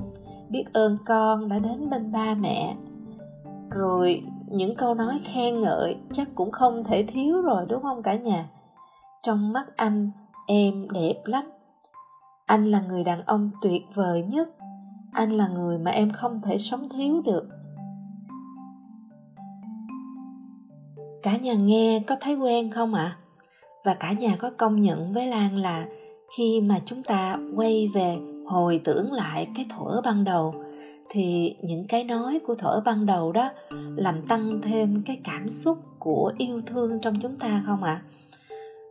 Biết 0.49 0.65
ơn 0.73 0.99
con 1.07 1.49
đã 1.49 1.59
đến 1.59 1.91
bên 1.91 2.13
ba 2.13 2.35
mẹ. 2.35 2.77
Rồi, 3.71 4.23
những 4.47 4.75
câu 4.77 4.95
nói 4.95 5.21
khen 5.25 5.61
ngợi 5.61 5.97
chắc 6.13 6.29
cũng 6.35 6.51
không 6.51 6.85
thể 6.85 7.03
thiếu 7.03 7.43
rồi, 7.43 7.67
đúng 7.69 7.83
không 7.83 8.03
cả 8.03 8.15
nhà? 8.15 8.49
Trong 9.23 9.53
mắt 9.53 9.77
anh, 9.77 10.11
em 10.47 10.89
đẹp 10.91 11.23
lắm. 11.25 11.45
Anh 12.47 12.71
là 12.71 12.81
người 12.81 13.05
đàn 13.05 13.23
ông 13.23 13.51
tuyệt 13.63 13.83
vời 13.95 14.23
nhất. 14.23 14.49
Anh 15.13 15.33
là 15.33 15.49
người 15.49 15.79
mà 15.79 15.91
em 15.91 16.11
không 16.11 16.41
thể 16.43 16.59
sống 16.59 16.89
thiếu 16.89 17.23
được. 17.25 17.49
Cả 21.23 21.37
nhà 21.37 21.55
nghe 21.55 22.03
có 22.07 22.17
thấy 22.21 22.35
quen 22.35 22.71
không 22.71 22.95
ạ? 22.95 23.17
à? 23.21 23.26
Và 23.87 23.95
cả 23.95 24.13
nhà 24.13 24.37
có 24.39 24.51
công 24.57 24.81
nhận 24.81 25.13
với 25.13 25.27
lan 25.27 25.57
là 25.57 25.87
khi 26.37 26.61
mà 26.61 26.81
chúng 26.85 27.03
ta 27.03 27.39
quay 27.57 27.91
về 27.95 28.17
hồi 28.47 28.81
tưởng 28.85 29.13
lại 29.13 29.49
cái 29.57 29.67
thuở 29.77 30.01
ban 30.05 30.25
đầu, 30.25 30.55
thì 31.11 31.57
những 31.63 31.87
cái 31.89 32.05
nói 32.05 32.41
của 32.47 32.55
thuở 32.55 32.81
ban 32.85 33.07
đầu 33.07 33.33
đó 33.33 33.51
làm 33.97 34.23
tăng 34.23 34.61
thêm 34.63 35.03
cái 35.07 35.21
cảm 35.25 35.51
xúc 35.51 35.79
của 35.99 36.33
yêu 36.39 36.63
thương 36.67 37.01
trong 37.01 37.21
chúng 37.21 37.37
ta 37.37 37.63
không 37.67 37.83
ạ 37.83 38.03
à? 38.03 38.05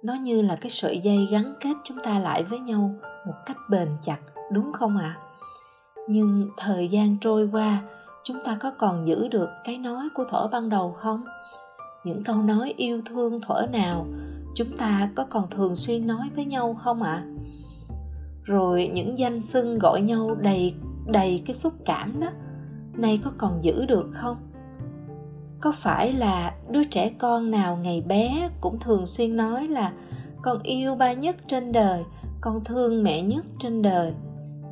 nó 0.03 0.13
như 0.13 0.41
là 0.41 0.55
cái 0.55 0.69
sợi 0.69 0.99
dây 0.99 1.27
gắn 1.31 1.53
kết 1.59 1.73
chúng 1.83 1.99
ta 1.99 2.19
lại 2.19 2.43
với 2.43 2.59
nhau 2.59 2.91
một 3.27 3.33
cách 3.45 3.57
bền 3.69 3.87
chặt, 4.01 4.17
đúng 4.51 4.73
không 4.73 4.97
ạ 4.97 5.17
à? 5.17 5.21
nhưng 6.07 6.49
thời 6.57 6.87
gian 6.87 7.17
trôi 7.21 7.49
qua, 7.51 7.81
chúng 8.23 8.37
ta 8.45 8.57
có 8.61 8.71
còn 8.77 9.07
giữ 9.07 9.27
được 9.27 9.49
cái 9.63 9.77
nói 9.77 10.09
của 10.15 10.23
thuở 10.23 10.47
ban 10.47 10.69
đầu 10.69 10.95
không 10.99 11.23
những 12.03 12.23
câu 12.23 12.35
nói 12.35 12.73
yêu 12.77 13.01
thương 13.05 13.41
thuở 13.41 13.61
nào 13.71 14.05
chúng 14.55 14.77
ta 14.77 15.09
có 15.15 15.25
còn 15.29 15.49
thường 15.49 15.75
xuyên 15.75 16.07
nói 16.07 16.29
với 16.35 16.45
nhau 16.45 16.79
không 16.83 17.03
ạ? 17.03 17.11
À? 17.11 17.25
rồi 18.43 18.91
những 18.93 19.19
danh 19.19 19.41
xưng 19.41 19.79
gọi 19.79 20.01
nhau 20.01 20.35
đầy 20.35 20.73
đầy 21.05 21.43
cái 21.45 21.53
xúc 21.53 21.73
cảm 21.85 22.19
đó, 22.19 22.27
nay 22.93 23.19
có 23.23 23.31
còn 23.37 23.63
giữ 23.63 23.85
được 23.85 24.09
không? 24.13 24.37
Có 25.61 25.71
phải 25.71 26.13
là 26.13 26.53
đứa 26.69 26.83
trẻ 26.83 27.11
con 27.17 27.51
nào 27.51 27.77
ngày 27.83 28.01
bé 28.01 28.49
cũng 28.61 28.79
thường 28.79 29.05
xuyên 29.05 29.35
nói 29.35 29.67
là 29.67 29.93
con 30.41 30.59
yêu 30.63 30.95
ba 30.95 31.13
nhất 31.13 31.35
trên 31.47 31.71
đời, 31.71 32.03
con 32.41 32.63
thương 32.63 33.03
mẹ 33.03 33.21
nhất 33.21 33.45
trên 33.59 33.81
đời 33.81 34.13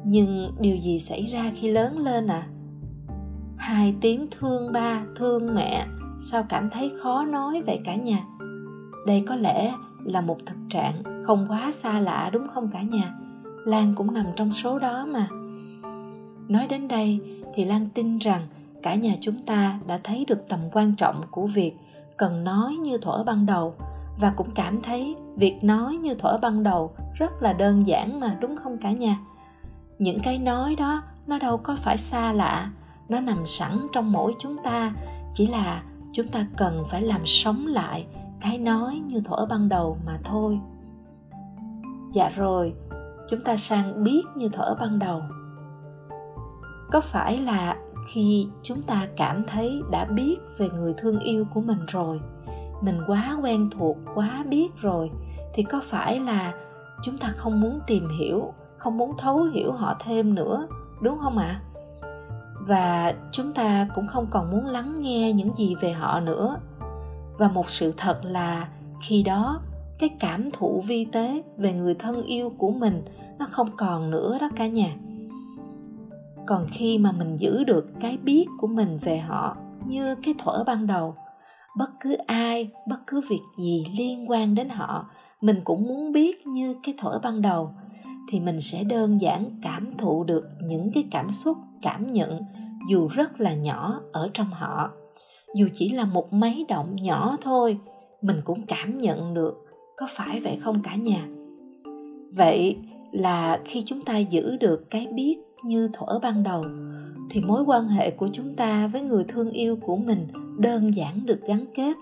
nhưng 0.06 0.56
điều 0.60 0.78
gì 0.78 1.00
xảy 1.00 1.26
ra 1.26 1.52
khi 1.56 1.72
lớn 1.72 2.00
lên 2.00 2.28
à 2.28 2.48
hai 3.64 3.96
tiếng 4.02 4.28
thương 4.32 4.72
ba, 4.72 5.04
thương 5.16 5.56
mẹ, 5.56 5.86
sao 6.20 6.46
cảm 6.50 6.70
thấy 6.70 6.92
khó 7.04 7.26
nói 7.26 7.62
vậy 7.66 7.80
cả 7.86 7.96
nhà? 7.96 8.24
Đây 9.06 9.24
có 9.28 9.36
lẽ 9.36 9.74
là 10.04 10.22
một 10.22 10.38
thực 10.46 10.58
trạng 10.70 10.94
không 11.26 11.46
quá 11.50 11.72
xa 11.72 12.00
lạ 12.00 12.30
đúng 12.34 12.48
không 12.54 12.70
cả 12.74 12.82
nhà? 12.82 13.14
Lan 13.66 13.94
cũng 13.96 14.14
nằm 14.14 14.26
trong 14.36 14.54
số 14.54 14.80
đó 14.80 15.06
mà. 15.06 15.28
Nói 16.48 16.68
đến 16.68 16.88
đây 16.88 17.20
thì 17.54 17.66
lan 17.66 17.88
tin 17.94 18.18
rằng 18.18 18.42
cả 18.84 18.96
nhà 18.96 19.14
chúng 19.22 19.46
ta 19.46 19.80
đã 19.88 20.00
thấy 20.04 20.26
được 20.26 20.48
tầm 20.50 20.60
quan 20.72 20.96
trọng 20.96 21.22
của 21.32 21.48
việc 21.48 21.74
cần 22.18 22.44
nói 22.44 22.76
như 22.76 22.98
thuở 22.98 23.24
ban 23.24 23.46
đầu 23.46 23.76
và 24.20 24.34
cũng 24.36 24.52
cảm 24.56 24.82
thấy 24.82 25.16
việc 25.36 25.64
nói 25.64 25.96
như 25.96 26.14
thuở 26.14 26.38
ban 26.38 26.64
đầu 26.64 26.92
rất 27.14 27.32
là 27.42 27.54
đơn 27.54 27.88
giản 27.88 28.20
mà 28.20 28.38
đúng 28.42 28.56
không 28.64 28.78
cả 28.78 28.92
nhà? 28.92 29.18
Những 30.00 30.20
cái 30.24 30.38
nói 30.38 30.76
đó 30.76 31.02
nó 31.28 31.40
đâu 31.40 31.58
có 31.58 31.76
phải 31.76 31.98
xa 31.98 32.34
lạ, 32.34 32.72
nó 33.10 33.20
nằm 33.20 33.46
sẵn 33.46 33.88
trong 33.94 34.12
mỗi 34.12 34.34
chúng 34.40 34.58
ta, 34.64 34.94
chỉ 35.34 35.48
là 35.48 35.84
chúng 36.12 36.28
ta 36.28 36.46
cần 36.58 36.84
phải 36.90 37.02
làm 37.02 37.26
sống 37.26 37.68
lại 37.68 38.06
cái 38.44 38.58
nói 38.58 39.02
như 39.08 39.22
thuở 39.22 39.46
ban 39.46 39.70
đầu 39.70 39.98
mà 40.06 40.20
thôi. 40.24 40.60
Dạ 42.12 42.30
rồi, 42.36 42.74
chúng 43.28 43.42
ta 43.42 43.56
sang 43.58 44.04
biết 44.04 44.22
như 44.36 44.50
thuở 44.50 44.76
ban 44.80 45.00
đầu. 45.00 45.22
Có 46.92 47.02
phải 47.02 47.38
là 47.38 47.78
khi 48.08 48.48
chúng 48.64 48.82
ta 48.82 49.08
cảm 49.18 49.44
thấy 49.48 49.82
đã 49.92 50.06
biết 50.06 50.36
về 50.58 50.70
người 50.70 50.94
thương 50.98 51.20
yêu 51.20 51.46
của 51.54 51.62
mình 51.62 51.86
rồi, 51.88 52.20
mình 52.82 53.02
quá 53.08 53.38
quen 53.42 53.70
thuộc, 53.72 53.98
quá 54.16 54.44
biết 54.50 54.68
rồi, 54.82 55.12
thì 55.54 55.64
có 55.64 55.82
phải 55.84 56.20
là 56.20 56.54
chúng 57.02 57.18
ta 57.18 57.28
không 57.28 57.62
muốn 57.62 57.80
tìm 57.88 58.10
hiểu, 58.20 58.54
không 58.78 58.98
muốn 58.98 59.12
thấu 59.18 59.44
hiểu 59.44 59.72
họ 59.72 59.96
thêm 60.00 60.36
nữa, 60.36 60.68
đúng 61.02 61.20
không 61.20 61.38
ạ? 61.38 61.62
À? 61.62 61.74
và 62.68 63.14
chúng 63.32 63.52
ta 63.52 63.88
cũng 63.96 64.08
không 64.08 64.28
còn 64.30 64.52
muốn 64.52 64.66
lắng 64.66 65.02
nghe 65.02 65.34
những 65.34 65.56
gì 65.56 65.76
về 65.76 65.92
họ 65.92 66.20
nữa 66.20 66.58
và 67.38 67.48
một 67.48 67.70
sự 67.70 67.94
thật 67.98 68.26
là, 68.26 68.68
khi 69.02 69.24
đó, 69.24 69.62
cái 70.00 70.10
cảm 70.20 70.52
thụ 70.52 70.82
vi 70.88 71.06
tế 71.06 71.44
về 71.58 71.74
người 71.74 71.96
thân 71.96 72.24
yêu 72.24 72.50
của 72.58 72.72
mình 72.72 73.04
nó 73.40 73.46
không 73.52 73.70
còn 73.78 74.12
nữa 74.12 74.38
đó 74.42 74.50
cả 74.56 74.68
nhà. 74.68 74.96
Còn 76.46 76.66
khi 76.72 76.98
mà 76.98 77.12
mình 77.12 77.36
giữ 77.36 77.64
được 77.64 77.86
cái 78.00 78.18
biết 78.18 78.46
của 78.60 78.68
mình 78.68 78.98
về 78.98 79.18
họ 79.18 79.58
như 79.88 80.16
cái 80.16 80.36
thuở 80.38 80.64
ban 80.64 80.88
đầu, 80.88 81.16
bất 81.78 81.90
cứ 82.00 82.16
ai, 82.28 82.72
bất 82.88 83.00
cứ 83.08 83.22
việc 83.30 83.42
gì 83.58 83.86
liên 83.98 84.30
quan 84.30 84.56
đến 84.56 84.70
họ, 84.70 85.10
mình 85.42 85.62
cũng 85.64 85.84
muốn 85.84 86.12
biết 86.12 86.48
như 86.48 86.76
cái 86.84 86.96
thuở 86.98 87.20
ban 87.24 87.42
đầu, 87.42 87.72
thì 88.32 88.40
mình 88.40 88.60
sẽ 88.60 88.84
đơn 88.84 89.22
giản 89.22 89.60
cảm 89.62 89.98
thụ 89.98 90.24
được 90.24 90.50
những 90.62 90.92
cái 90.94 91.08
cảm 91.12 91.32
xúc, 91.32 91.58
cảm 91.82 92.08
nhận 92.08 92.42
dù 92.90 93.08
rất 93.08 93.42
là 93.42 93.54
nhỏ 93.54 94.02
ở 94.14 94.30
trong 94.34 94.48
họ 94.48 94.92
dù 95.56 95.68
chỉ 95.74 95.90
là 95.90 96.06
một 96.06 96.34
máy 96.34 96.66
động 96.68 96.96
nhỏ 97.02 97.38
thôi, 97.42 97.78
mình 98.22 98.42
cũng 98.46 98.66
cảm 98.66 99.00
nhận 99.00 99.34
được 99.34 99.66
có 99.98 100.08
phải 100.10 100.40
vậy 100.40 100.58
không 100.62 100.82
cả 100.84 100.96
nhà. 100.96 101.28
Vậy 102.36 102.78
là 103.12 103.60
khi 103.66 103.84
chúng 103.86 104.02
ta 104.02 104.18
giữ 104.18 104.58
được 104.58 104.90
cái 104.90 105.08
biết 105.14 105.38
như 105.64 105.90
thuở 105.94 106.20
ban 106.20 106.44
đầu, 106.44 106.64
thì 107.30 107.42
mối 107.42 107.64
quan 107.68 107.88
hệ 107.88 108.12
của 108.12 108.28
chúng 108.32 108.54
ta 108.54 108.88
với 108.88 109.02
người 109.02 109.26
thương 109.28 109.52
yêu 109.52 109.78
của 109.82 109.96
mình 109.96 110.28
đơn 110.58 110.96
giản 110.96 111.26
được 111.26 111.40
gắn 111.48 111.66
kết. 111.76 111.94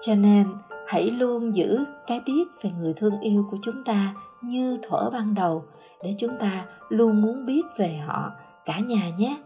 Cho 0.00 0.14
nên, 0.14 0.46
hãy 0.86 1.10
luôn 1.10 1.54
giữ 1.54 1.84
cái 2.06 2.20
biết 2.26 2.44
về 2.62 2.70
người 2.80 2.92
thương 2.94 3.20
yêu 3.20 3.44
của 3.50 3.56
chúng 3.62 3.84
ta 3.84 4.14
như 4.42 4.78
thuở 4.82 5.10
ban 5.10 5.34
đầu 5.34 5.64
để 6.04 6.14
chúng 6.18 6.32
ta 6.40 6.66
luôn 6.88 7.22
muốn 7.22 7.46
biết 7.46 7.62
về 7.78 7.96
họ 8.06 8.30
cả 8.64 8.78
nhà 8.78 9.10
nhé. 9.18 9.36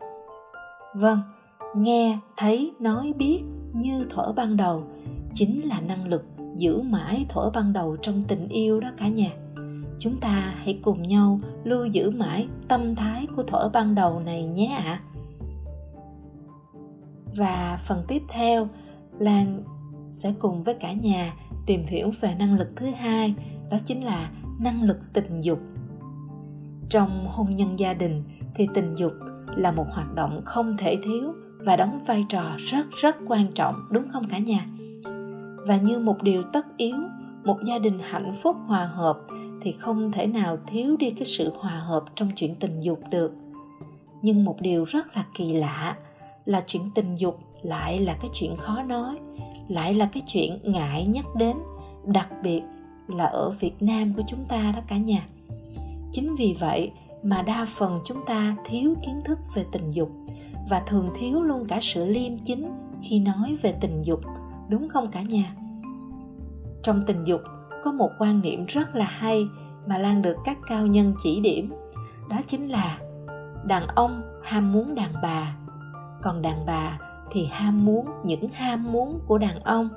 Vâng 0.95 1.19
nghe, 1.77 2.19
thấy, 2.37 2.73
nói, 2.81 3.13
biết 3.19 3.43
như 3.73 4.07
thuở 4.11 4.33
ban 4.33 4.57
đầu. 4.57 4.83
Chính 5.35 5.69
là 5.69 5.81
năng 5.81 6.09
lực 6.09 6.25
giữ 6.57 6.83
mãi 6.83 7.27
thuở 7.29 7.51
ban 7.55 7.73
đầu 7.73 7.97
trong 7.97 8.23
tình 8.23 8.49
yêu 8.49 8.81
đó 8.81 8.89
cả 8.97 9.09
nhà. 9.09 9.31
Chúng 9.99 10.17
ta 10.17 10.55
hãy 10.57 10.81
cùng 10.83 11.03
nhau 11.03 11.41
lưu 11.65 11.87
giữ 11.87 12.11
mãi 12.11 12.49
tâm 12.69 12.95
thái 12.95 13.27
của 13.37 13.43
thuở 13.43 13.69
ban 13.73 13.95
đầu 13.95 14.21
này 14.21 14.45
nhé 14.45 14.77
ạ. 14.79 14.85
À. 14.85 15.03
và 17.37 17.79
phần 17.87 18.05
tiếp 18.09 18.23
theo, 18.29 18.69
lan 19.19 19.63
sẽ 20.13 20.35
cùng 20.39 20.63
với 20.63 20.75
cả 20.75 20.93
nhà 20.93 21.33
tìm 21.67 21.83
hiểu 21.87 22.11
về 22.21 22.35
năng 22.39 22.59
lực 22.59 22.69
thứ 22.77 22.87
hai, 22.87 23.35
đó 23.71 23.77
chính 23.85 24.05
là 24.05 24.31
năng 24.61 24.83
lực 24.83 24.99
tình 25.13 25.41
dục. 25.41 25.59
Trong 26.89 27.27
hôn 27.29 27.51
nhân 27.51 27.79
gia 27.79 27.95
đình 27.95 28.23
thì 28.55 28.69
tình 28.75 28.95
dục 28.95 29.13
là 29.57 29.73
một 29.73 29.87
hoạt 29.93 30.15
động 30.15 30.43
không 30.45 30.77
thể 30.77 30.99
thiếu 31.03 31.35
và 31.59 31.77
đóng 31.77 32.01
vai 32.07 32.25
trò 32.29 32.43
rất 32.59 32.87
rất 32.91 33.17
quan 33.27 33.53
trọng, 33.55 33.75
đúng 33.91 34.05
không 34.13 34.25
cả 34.29 34.39
nhà? 34.39 34.67
Và 35.67 35.77
như 35.77 35.99
một 35.99 36.23
điều 36.23 36.43
tất 36.53 36.67
yếu, 36.77 36.97
một 37.45 37.59
gia 37.65 37.79
đình 37.79 37.99
hạnh 38.03 38.35
phúc 38.43 38.57
hòa 38.67 38.85
hợp 38.85 39.19
thì 39.63 39.73
không 39.73 40.13
thể 40.13 40.27
nào 40.27 40.59
thiếu 40.67 40.97
đi 40.97 41.11
cái 41.11 41.25
sự 41.25 41.53
hòa 41.59 41.75
hợp 41.87 42.05
trong 42.15 42.31
chuyện 42.37 42.55
tình 42.55 42.81
dục 42.81 43.01
được. 43.11 43.33
Nhưng 44.23 44.45
một 44.45 44.61
điều 44.61 44.85
rất 44.85 45.17
là 45.17 45.25
kỳ 45.35 45.53
lạ 45.53 45.97
là 46.45 46.61
chuyện 46.67 46.83
tình 46.95 47.17
dục 47.17 47.39
lại 47.63 48.01
là 48.01 48.17
cái 48.21 48.31
chuyện 48.35 48.57
khó 48.57 48.83
nói, 48.83 49.17
lại 49.69 49.95
là 49.95 50.09
cái 50.13 50.23
chuyện 50.27 50.59
ngại 50.63 51.07
nhắc 51.07 51.25
đến, 51.37 51.57
đặc 52.07 52.29
biệt 52.43 52.63
là 53.09 53.25
ở 53.25 53.51
việt 53.51 53.83
nam 53.83 54.15
của 54.15 54.23
chúng 54.27 54.45
ta 54.49 54.73
đó 54.77 54.81
cả 54.89 54.97
nhà. 54.97 55.27
Chính 56.13 56.37
vì 56.37 56.57
vậy 56.61 56.91
mà 57.23 57.43
đa 57.43 57.67
phần 57.77 58.01
chúng 58.05 58.25
ta 58.27 58.57
thiếu 58.65 58.95
kiến 59.07 59.21
thức 59.25 59.39
về 59.55 59.65
tình 59.73 59.91
dục 59.91 60.11
và 60.69 60.83
thường 60.87 61.09
thiếu 61.19 61.43
luôn 61.43 61.67
cả 61.69 61.79
sự 61.81 62.07
liêm 62.07 62.33
chính 62.45 62.71
khi 63.03 63.19
nói 63.19 63.57
về 63.63 63.75
tình 63.81 64.03
dục, 64.03 64.21
đúng 64.69 64.89
không 64.89 65.11
cả 65.11 65.23
nhà? 65.23 65.55
Trong 66.83 67.03
tình 67.07 67.25
dục, 67.25 67.41
có 67.85 67.93
một 67.93 68.11
quan 68.19 68.41
niệm 68.41 68.67
rất 68.67 68.95
là 68.95 69.05
hay 69.05 69.49
mà 69.87 69.99
lan 69.99 70.23
được 70.23 70.37
các 70.45 70.59
cao 70.69 70.87
nhân 70.87 71.15
chỉ 71.23 71.41
điểm, 71.41 71.73
đó 72.31 72.37
chính 72.47 72.69
là 72.71 72.99
đàn 73.65 73.87
ông 73.87 74.23
ham 74.45 74.73
muốn 74.73 74.95
đàn 74.95 75.13
bà, 75.23 75.57
còn 76.23 76.43
đàn 76.43 76.67
bà 76.67 76.99
thì 77.31 77.49
ham 77.53 77.85
muốn 77.85 78.07
những 78.25 78.49
ham 78.49 78.93
muốn 78.93 79.21
của 79.27 79.39
đàn 79.39 79.61
ông. 79.61 79.89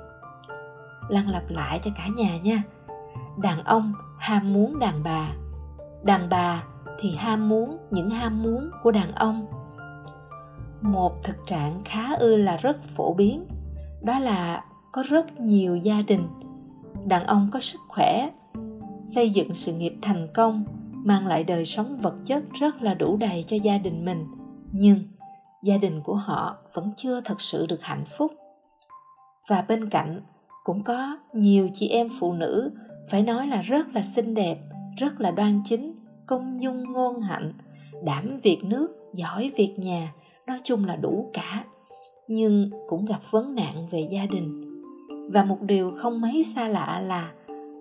Lăng 1.08 1.28
lặp 1.28 1.42
lại 1.48 1.80
cho 1.82 1.90
cả 1.96 2.06
nhà 2.16 2.38
nha, 2.42 2.62
đàn 3.36 3.64
ông 3.64 3.92
ham 4.18 4.52
muốn 4.52 4.78
đàn 4.78 5.02
bà 5.02 5.32
đàn 6.02 6.28
bà 6.28 6.62
thì 6.98 7.16
ham 7.16 7.48
muốn 7.48 7.78
những 7.90 8.10
ham 8.10 8.42
muốn 8.42 8.70
của 8.82 8.90
đàn 8.90 9.12
ông 9.12 9.46
một 10.82 11.22
thực 11.22 11.36
trạng 11.46 11.80
khá 11.84 12.14
ư 12.14 12.36
là 12.36 12.56
rất 12.56 12.84
phổ 12.84 13.14
biến. 13.14 13.46
Đó 14.02 14.18
là 14.18 14.64
có 14.92 15.02
rất 15.08 15.40
nhiều 15.40 15.76
gia 15.76 16.02
đình, 16.02 16.28
đàn 17.06 17.26
ông 17.26 17.48
có 17.52 17.58
sức 17.58 17.80
khỏe, 17.88 18.30
xây 19.02 19.30
dựng 19.30 19.54
sự 19.54 19.72
nghiệp 19.72 19.94
thành 20.02 20.28
công, 20.34 20.64
mang 20.92 21.26
lại 21.26 21.44
đời 21.44 21.64
sống 21.64 21.96
vật 21.96 22.14
chất 22.24 22.42
rất 22.60 22.82
là 22.82 22.94
đủ 22.94 23.16
đầy 23.16 23.44
cho 23.46 23.56
gia 23.56 23.78
đình 23.78 24.04
mình. 24.04 24.26
Nhưng 24.72 24.98
gia 25.62 25.76
đình 25.76 26.00
của 26.04 26.14
họ 26.14 26.56
vẫn 26.74 26.90
chưa 26.96 27.20
thật 27.20 27.40
sự 27.40 27.66
được 27.68 27.82
hạnh 27.82 28.04
phúc. 28.18 28.32
Và 29.48 29.64
bên 29.68 29.90
cạnh 29.90 30.20
cũng 30.64 30.82
có 30.82 31.16
nhiều 31.32 31.68
chị 31.74 31.88
em 31.88 32.08
phụ 32.20 32.32
nữ, 32.32 32.70
phải 33.08 33.22
nói 33.22 33.46
là 33.46 33.62
rất 33.62 33.88
là 33.94 34.02
xinh 34.02 34.34
đẹp, 34.34 34.58
rất 34.96 35.20
là 35.20 35.30
đoan 35.30 35.62
chính, 35.64 35.94
công 36.26 36.62
dung 36.62 36.92
ngôn 36.92 37.20
hạnh, 37.20 37.52
đảm 38.04 38.28
việc 38.42 38.64
nước, 38.64 38.88
giỏi 39.14 39.50
việc 39.56 39.74
nhà 39.78 40.12
nói 40.46 40.58
chung 40.62 40.84
là 40.84 40.96
đủ 40.96 41.30
cả, 41.32 41.64
nhưng 42.28 42.70
cũng 42.88 43.04
gặp 43.04 43.20
vấn 43.30 43.54
nạn 43.54 43.86
về 43.90 44.08
gia 44.10 44.26
đình. 44.26 44.62
Và 45.32 45.44
một 45.44 45.58
điều 45.60 45.92
không 45.96 46.20
mấy 46.20 46.44
xa 46.44 46.68
lạ 46.68 47.02
là 47.06 47.32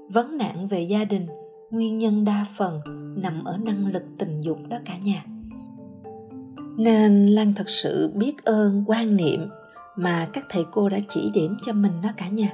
vấn 0.10 0.38
nạn 0.38 0.68
về 0.68 0.82
gia 0.82 1.03
đình 1.03 1.27
nguyên 1.72 1.98
nhân 1.98 2.25
đa 2.25 2.46
phần 2.58 2.82
nằm 3.18 3.44
ở 3.44 3.58
năng 3.58 3.86
lực 3.86 4.03
tình 4.20 4.41
dục 4.41 4.58
đó 4.70 4.77
cả 4.86 4.94
nhà. 5.03 5.25
Nên 6.77 7.27
lan 7.27 7.53
thật 7.56 7.70
sự 7.70 8.12
biết 8.15 8.44
ơn 8.44 8.84
quan 8.88 9.15
niệm 9.15 9.50
mà 9.96 10.27
các 10.34 10.46
thầy 10.50 10.65
cô 10.72 10.89
đã 10.89 10.98
chỉ 11.10 11.32
điểm 11.34 11.58
cho 11.62 11.74
mình 11.74 12.01
đó 12.03 12.10
cả 12.18 12.27
nhà. 12.27 12.50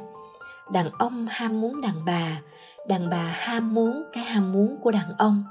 Đàn 0.71 0.89
ông 0.99 1.25
ham 1.29 1.61
muốn 1.61 1.81
đàn 1.81 2.05
bà 2.05 2.41
đàn 2.87 3.09
bà 3.09 3.23
ham 3.23 3.73
muốn 3.73 4.03
cái 4.13 4.23
ham 4.23 4.53
muốn 4.53 4.77
của 4.81 4.91
đàn 4.91 5.09
ông. 5.17 5.43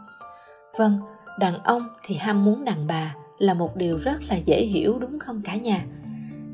Vâng 0.79 0.99
đàn 1.39 1.63
ông 1.63 1.89
thì 2.03 2.15
ham 2.15 2.45
muốn 2.45 2.65
đàn 2.65 2.87
bà 2.87 3.15
là 3.39 3.55
một 3.55 3.77
điều 3.77 3.99
rất 3.99 4.23
là 4.29 4.37
dễ 4.37 4.65
hiểu, 4.65 4.99
đúng 4.99 5.19
không 5.19 5.41
cả 5.45 5.57
nhà? 5.57 5.85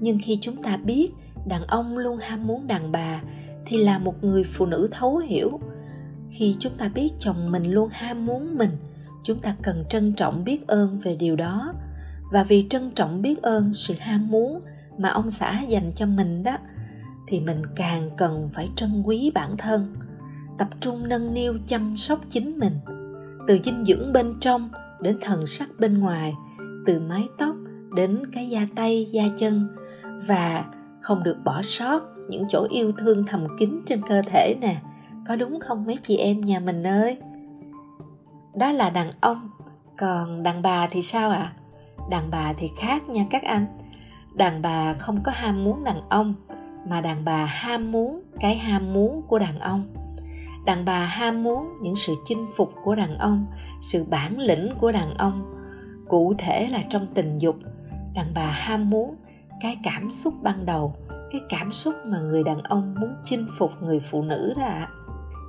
Nhưng 0.00 0.18
khi 0.22 0.38
chúng 0.40 0.62
ta 0.62 0.76
biết 0.76 1.12
đàn 1.46 1.62
ông 1.62 1.98
luôn 1.98 2.18
ham 2.18 2.46
muốn 2.46 2.66
đàn 2.66 2.92
bà 2.92 3.22
thì 3.66 3.84
là 3.84 3.98
một 3.98 4.24
người 4.24 4.44
phụ 4.44 4.66
nữ 4.66 4.88
thấu 4.90 5.16
hiểu. 5.16 5.60
Khi 6.30 6.56
chúng 6.58 6.72
ta 6.78 6.88
biết 6.88 7.12
chồng 7.18 7.52
mình 7.52 7.70
luôn 7.70 7.88
ham 7.92 8.26
muốn 8.26 8.58
mình, 8.58 8.70
chúng 9.22 9.38
ta 9.38 9.54
cần 9.62 9.84
trân 9.88 10.12
trọng 10.12 10.44
biết 10.44 10.66
ơn 10.66 11.00
về 11.00 11.16
điều 11.16 11.36
đó. 11.36 11.74
Và 12.32 12.44
vì 12.44 12.66
trân 12.70 12.90
trọng 12.90 13.22
biết 13.22 13.42
ơn 13.42 13.74
sự 13.74 13.94
ham 14.00 14.28
muốn 14.28 14.60
mà 14.98 15.08
ông 15.08 15.30
xã 15.30 15.60
dành 15.60 15.92
cho 15.94 16.06
mình 16.06 16.42
đó, 16.42 16.56
thì 17.28 17.40
mình 17.40 17.62
càng 17.76 18.10
cần 18.16 18.48
phải 18.52 18.68
trân 18.76 19.02
quý 19.02 19.30
bản 19.34 19.56
thân, 19.56 19.94
tập 20.58 20.68
trung 20.80 21.08
nâng 21.08 21.34
niu 21.34 21.54
chăm 21.66 21.96
sóc 21.96 22.20
chính 22.28 22.58
mình, 22.58 22.78
từ 23.48 23.58
dinh 23.64 23.84
dưỡng 23.84 24.12
bên 24.12 24.34
trong 24.40 24.70
đến 25.00 25.18
thần 25.20 25.46
sắc 25.46 25.68
bên 25.78 25.98
ngoài 25.98 26.32
từ 26.86 27.00
mái 27.00 27.28
tóc 27.38 27.56
đến 27.94 28.22
cái 28.32 28.48
da 28.48 28.60
tay, 28.76 29.08
da 29.12 29.24
chân 29.36 29.68
và 30.26 30.64
không 31.00 31.22
được 31.22 31.36
bỏ 31.44 31.62
sót 31.62 32.00
những 32.28 32.44
chỗ 32.48 32.66
yêu 32.70 32.92
thương 32.98 33.26
thầm 33.26 33.46
kín 33.58 33.80
trên 33.86 34.02
cơ 34.08 34.22
thể 34.26 34.54
nè. 34.60 34.76
Có 35.28 35.36
đúng 35.36 35.60
không 35.60 35.86
mấy 35.86 35.96
chị 36.02 36.16
em 36.16 36.40
nhà 36.40 36.60
mình 36.60 36.86
ơi? 36.86 37.18
Đó 38.54 38.72
là 38.72 38.90
đàn 38.90 39.10
ông. 39.20 39.50
Còn 39.98 40.42
đàn 40.42 40.62
bà 40.62 40.86
thì 40.90 41.02
sao 41.02 41.30
ạ? 41.30 41.52
À? 41.56 41.62
đàn 42.10 42.30
bà 42.30 42.52
thì 42.52 42.70
khác 42.76 43.08
nha 43.08 43.26
các 43.30 43.42
anh. 43.42 43.66
Đàn 44.34 44.62
bà 44.62 44.94
không 44.94 45.22
có 45.22 45.32
ham 45.34 45.64
muốn 45.64 45.84
đàn 45.84 46.08
ông, 46.08 46.34
mà 46.88 47.00
đàn 47.00 47.24
bà 47.24 47.44
ham 47.44 47.92
muốn 47.92 48.22
cái 48.40 48.56
ham 48.56 48.92
muốn 48.92 49.22
của 49.22 49.38
đàn 49.38 49.58
ông. 49.58 49.84
Đàn 50.64 50.84
bà 50.84 51.06
ham 51.06 51.42
muốn 51.42 51.68
những 51.82 51.96
sự 51.96 52.14
chinh 52.24 52.46
phục 52.56 52.72
của 52.84 52.94
đàn 52.94 53.18
ông, 53.18 53.46
sự 53.80 54.04
bản 54.04 54.38
lĩnh 54.38 54.74
của 54.80 54.92
đàn 54.92 55.14
ông 55.14 55.61
cụ 56.08 56.34
thể 56.38 56.68
là 56.68 56.82
trong 56.90 57.06
tình 57.14 57.38
dục, 57.38 57.56
đàn 58.14 58.34
bà 58.34 58.46
ham 58.46 58.90
muốn, 58.90 59.16
cái 59.60 59.78
cảm 59.84 60.12
xúc 60.12 60.34
ban 60.42 60.66
đầu, 60.66 60.94
cái 61.30 61.40
cảm 61.48 61.72
xúc 61.72 61.94
mà 62.06 62.20
người 62.20 62.42
đàn 62.42 62.62
ông 62.62 62.94
muốn 63.00 63.14
chinh 63.24 63.46
phục 63.58 63.70
người 63.82 64.00
phụ 64.10 64.22
nữ 64.22 64.52
đó 64.56 64.62
ạ. 64.62 64.88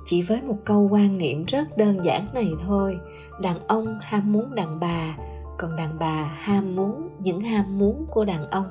Chỉ 0.06 0.22
với 0.22 0.42
một 0.42 0.56
câu 0.64 0.88
quan 0.92 1.18
niệm 1.18 1.44
rất 1.44 1.76
đơn 1.76 2.04
giản 2.04 2.26
này 2.34 2.50
thôi, 2.66 2.98
đàn 3.42 3.66
ông 3.66 3.98
ham 4.02 4.32
muốn 4.32 4.54
đàn 4.54 4.80
bà, 4.80 5.16
còn 5.58 5.76
đàn 5.76 5.98
bà 5.98 6.36
ham 6.38 6.76
muốn 6.76 7.08
những 7.18 7.40
ham 7.40 7.78
muốn 7.78 8.06
của 8.10 8.24
đàn 8.24 8.50
ông, 8.50 8.66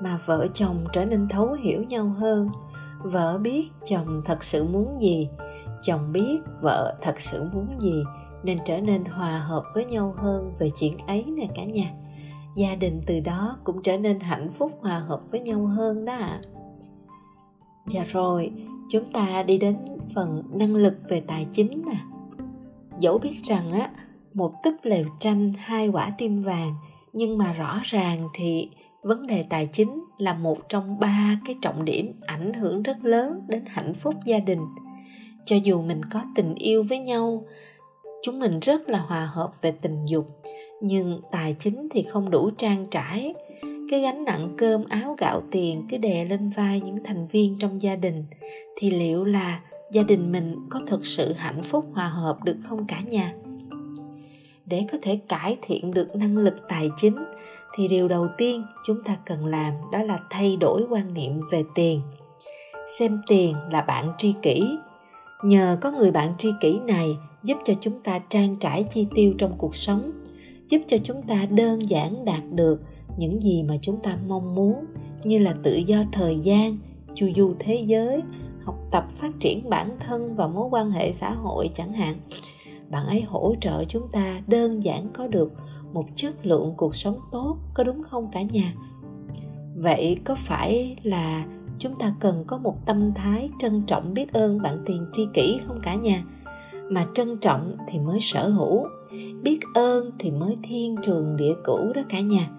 mà 0.00 0.18
vợ 0.26 0.46
chồng 0.54 0.84
trở 0.92 1.04
nên 1.04 1.28
thấu 1.28 1.52
hiểu 1.52 1.82
nhau 1.82 2.14
hơn. 2.18 2.50
Vợ 3.02 3.38
biết 3.38 3.68
chồng 3.88 4.22
thật 4.26 4.44
sự 4.44 4.64
muốn 4.64 5.00
gì, 5.00 5.28
chồng 5.82 6.12
biết 6.12 6.38
vợ 6.60 6.94
thật 7.02 7.20
sự 7.20 7.44
muốn 7.52 7.66
gì 7.78 8.02
nên 8.44 8.58
trở 8.64 8.80
nên 8.80 9.04
hòa 9.04 9.38
hợp 9.38 9.64
với 9.74 9.84
nhau 9.84 10.14
hơn 10.16 10.52
về 10.58 10.70
chuyện 10.80 10.92
ấy 11.06 11.24
nè 11.24 11.48
cả 11.54 11.64
nhà. 11.64 11.92
Gia 12.56 12.74
đình 12.74 13.00
từ 13.06 13.20
đó 13.20 13.58
cũng 13.64 13.82
trở 13.82 13.98
nên 13.98 14.20
hạnh 14.20 14.48
phúc, 14.58 14.72
hòa 14.80 14.98
hợp 14.98 15.20
với 15.30 15.40
nhau 15.40 15.66
hơn 15.66 16.04
đó 16.04 16.12
ạ. 16.12 16.40
Dạ 17.86 18.04
rồi, 18.08 18.52
chúng 18.88 19.04
ta 19.12 19.42
đi 19.42 19.58
đến 19.58 19.76
phần 20.14 20.42
năng 20.52 20.76
lực 20.76 20.94
về 21.08 21.20
tài 21.20 21.46
chính 21.52 21.82
nè. 21.86 21.98
Dẫu 23.00 23.18
biết 23.18 23.40
rằng 23.44 23.72
á, 23.72 23.90
một 24.34 24.52
túp 24.62 24.74
lều 24.82 25.04
tranh 25.18 25.52
hai 25.58 25.88
quả 25.88 26.12
tim 26.18 26.42
vàng, 26.42 26.72
nhưng 27.12 27.38
mà 27.38 27.52
rõ 27.52 27.80
ràng 27.84 28.28
thì 28.34 28.68
vấn 29.02 29.26
đề 29.26 29.42
tài 29.42 29.66
chính 29.66 30.04
là 30.18 30.34
một 30.34 30.68
trong 30.68 31.00
ba 31.00 31.40
cái 31.46 31.56
trọng 31.62 31.84
điểm 31.84 32.12
ảnh 32.26 32.52
hưởng 32.52 32.82
rất 32.82 33.04
lớn 33.04 33.40
đến 33.48 33.64
hạnh 33.66 33.94
phúc 33.94 34.14
gia 34.24 34.38
đình. 34.38 34.60
Cho 35.44 35.56
dù 35.56 35.82
mình 35.82 36.00
có 36.12 36.22
tình 36.34 36.54
yêu 36.54 36.82
với 36.88 36.98
nhau 36.98 37.44
chúng 38.22 38.38
mình 38.38 38.60
rất 38.60 38.88
là 38.88 38.98
hòa 38.98 39.30
hợp 39.32 39.50
về 39.62 39.72
tình 39.72 40.06
dục, 40.06 40.26
nhưng 40.80 41.20
tài 41.30 41.56
chính 41.58 41.88
thì 41.90 42.02
không 42.02 42.30
đủ 42.30 42.50
trang 42.56 42.86
trải. 42.90 43.34
Cái 43.90 44.00
gánh 44.00 44.24
nặng 44.24 44.54
cơm, 44.58 44.84
áo, 44.88 45.16
gạo, 45.18 45.42
tiền, 45.50 45.86
cứ 45.90 45.96
đè 45.96 46.24
lên 46.24 46.50
vai 46.50 46.80
những 46.80 47.04
thành 47.04 47.26
viên 47.26 47.58
trong 47.58 47.82
gia 47.82 47.96
đình, 47.96 48.24
thì 48.76 48.90
liệu 48.90 49.24
là 49.24 49.60
gia 49.92 50.02
đình 50.02 50.32
mình 50.32 50.56
có 50.70 50.80
thực 50.86 51.06
sự 51.06 51.32
hạnh 51.32 51.62
phúc, 51.62 51.86
hòa 51.94 52.08
hợp 52.08 52.44
được 52.44 52.56
không 52.68 52.86
cả 52.86 53.00
nhà? 53.10 53.34
Để 54.66 54.86
có 54.92 54.98
thể 55.02 55.20
cải 55.28 55.56
thiện 55.62 55.94
được 55.94 56.16
năng 56.16 56.38
lực 56.38 56.54
tài 56.68 56.90
chính, 56.96 57.16
thì 57.74 57.88
điều 57.88 58.08
đầu 58.08 58.28
tiên 58.38 58.64
chúng 58.86 59.00
ta 59.04 59.16
cần 59.26 59.46
làm 59.46 59.72
đó 59.92 60.02
là 60.02 60.18
thay 60.30 60.56
đổi 60.56 60.86
quan 60.90 61.14
niệm 61.14 61.40
về 61.50 61.64
tiền. 61.74 62.00
Xem 62.98 63.20
tiền 63.28 63.56
là 63.70 63.82
bạn 63.82 64.12
tri 64.18 64.34
kỷ. 64.42 64.62
Nhờ 65.42 65.78
có 65.80 65.90
người 65.90 66.10
bạn 66.10 66.34
tri 66.38 66.52
kỷ 66.60 66.78
này 66.78 67.16
giúp 67.44 67.58
cho 67.64 67.74
chúng 67.80 68.00
ta 68.04 68.18
trang 68.28 68.56
trải 68.56 68.84
chi 68.90 69.06
tiêu 69.14 69.34
trong 69.38 69.54
cuộc 69.58 69.74
sống, 69.74 70.10
giúp 70.68 70.80
cho 70.86 70.96
chúng 71.04 71.22
ta 71.22 71.46
đơn 71.50 71.90
giản 71.90 72.24
đạt 72.24 72.42
được 72.52 72.82
những 73.18 73.40
gì 73.40 73.62
mà 73.62 73.74
chúng 73.82 74.02
ta 74.02 74.18
mong 74.28 74.54
muốn, 74.54 74.84
như 75.24 75.38
là 75.38 75.54
tự 75.62 75.76
do 75.76 76.04
thời 76.12 76.38
gian, 76.38 76.78
chu 77.14 77.26
du 77.36 77.54
thế 77.58 77.74
giới, 77.86 78.22
học 78.64 78.76
tập 78.90 79.06
phát 79.10 79.40
triển 79.40 79.70
bản 79.70 79.96
thân 80.06 80.34
và 80.34 80.46
mối 80.46 80.68
quan 80.70 80.90
hệ 80.90 81.12
xã 81.12 81.32
hội 81.32 81.70
chẳng 81.74 81.92
hạn. 81.92 82.16
Bạn 82.90 83.06
ấy 83.06 83.20
hỗ 83.20 83.54
trợ 83.60 83.84
chúng 83.84 84.08
ta 84.12 84.42
đơn 84.46 84.82
giản 84.82 85.08
có 85.12 85.26
được 85.26 85.52
một 85.92 86.04
chất 86.14 86.46
lượng 86.46 86.74
cuộc 86.76 86.94
sống 86.94 87.18
tốt, 87.32 87.56
có 87.74 87.84
đúng 87.84 88.02
không 88.02 88.28
cả 88.32 88.42
nhà? 88.42 88.74
Vậy 89.76 90.18
có 90.24 90.34
phải 90.34 90.96
là 91.02 91.46
chúng 91.78 91.96
ta 91.96 92.14
cần 92.20 92.44
có 92.46 92.58
một 92.58 92.86
tâm 92.86 93.14
thái 93.14 93.50
trân 93.58 93.82
trọng 93.86 94.14
biết 94.14 94.32
ơn 94.32 94.62
bạn 94.62 94.82
tiền 94.86 95.06
tri 95.12 95.26
kỷ 95.34 95.58
không 95.66 95.80
cả 95.82 95.94
nhà? 95.94 96.24
Mà 96.90 97.06
trân 97.14 97.36
trọng 97.36 97.76
thì 97.88 97.98
mới 97.98 98.20
sở 98.20 98.48
hữu. 98.48 98.86
Biết 99.42 99.58
ơn 99.74 100.10
thì 100.18 100.30
mới 100.30 100.56
thiên 100.62 100.96
trường 101.02 101.36
địa 101.36 101.54
cửu 101.64 101.92
đó 101.92 102.02
cả 102.08 102.20
nhà. 102.20 102.50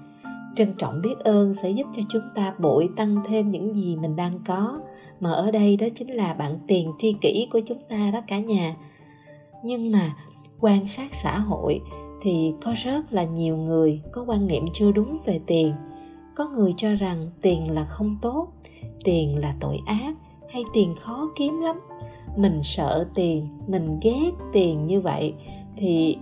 Trân 0.55 0.73
trọng 0.77 1.01
biết 1.01 1.19
ơn 1.19 1.53
sẽ 1.53 1.69
giúp 1.69 1.87
cho 1.95 2.01
chúng 2.09 2.21
ta 2.35 2.53
bội 2.59 2.89
tăng 2.95 3.23
thêm 3.27 3.51
những 3.51 3.75
gì 3.75 3.95
mình 3.95 4.15
đang 4.15 4.39
có. 4.47 4.79
Mà 5.19 5.31
ở 5.31 5.51
đây 5.51 5.77
đó 5.77 5.87
chính 5.95 6.09
là 6.09 6.33
bạn 6.33 6.59
tiền 6.67 6.91
tri 6.97 7.13
kỷ 7.13 7.47
của 7.51 7.59
chúng 7.65 7.77
ta 7.89 8.11
đó 8.13 8.21
cả 8.27 8.39
nhà. 8.39 8.75
Nhưng 9.63 9.91
mà 9.91 10.15
quan 10.59 10.87
sát 10.87 11.13
xã 11.13 11.39
hội 11.39 11.81
thì 12.21 12.53
có 12.61 12.73
rất 12.77 13.13
là 13.13 13.23
nhiều 13.23 13.57
người 13.57 14.01
có 14.11 14.23
quan 14.27 14.47
niệm 14.47 14.65
chưa 14.73 14.91
đúng 14.91 15.17
về 15.25 15.39
tiền. 15.47 15.73
Có 16.35 16.49
người 16.49 16.73
cho 16.77 16.95
rằng 16.95 17.29
tiền 17.41 17.71
là 17.71 17.83
không 17.83 18.17
tốt, 18.21 18.47
tiền 19.03 19.37
là 19.37 19.55
tội 19.59 19.77
ác 19.85 20.13
hay 20.53 20.63
tiền 20.73 20.95
khó 21.01 21.29
kiếm 21.35 21.61
lắm 21.61 21.75
mình 22.35 22.63
sợ 22.63 23.05
tiền, 23.15 23.47
mình 23.67 23.99
ghét 24.01 24.31
tiền 24.53 24.87
như 24.87 25.01
vậy. 25.01 25.33
Thì 25.77 26.17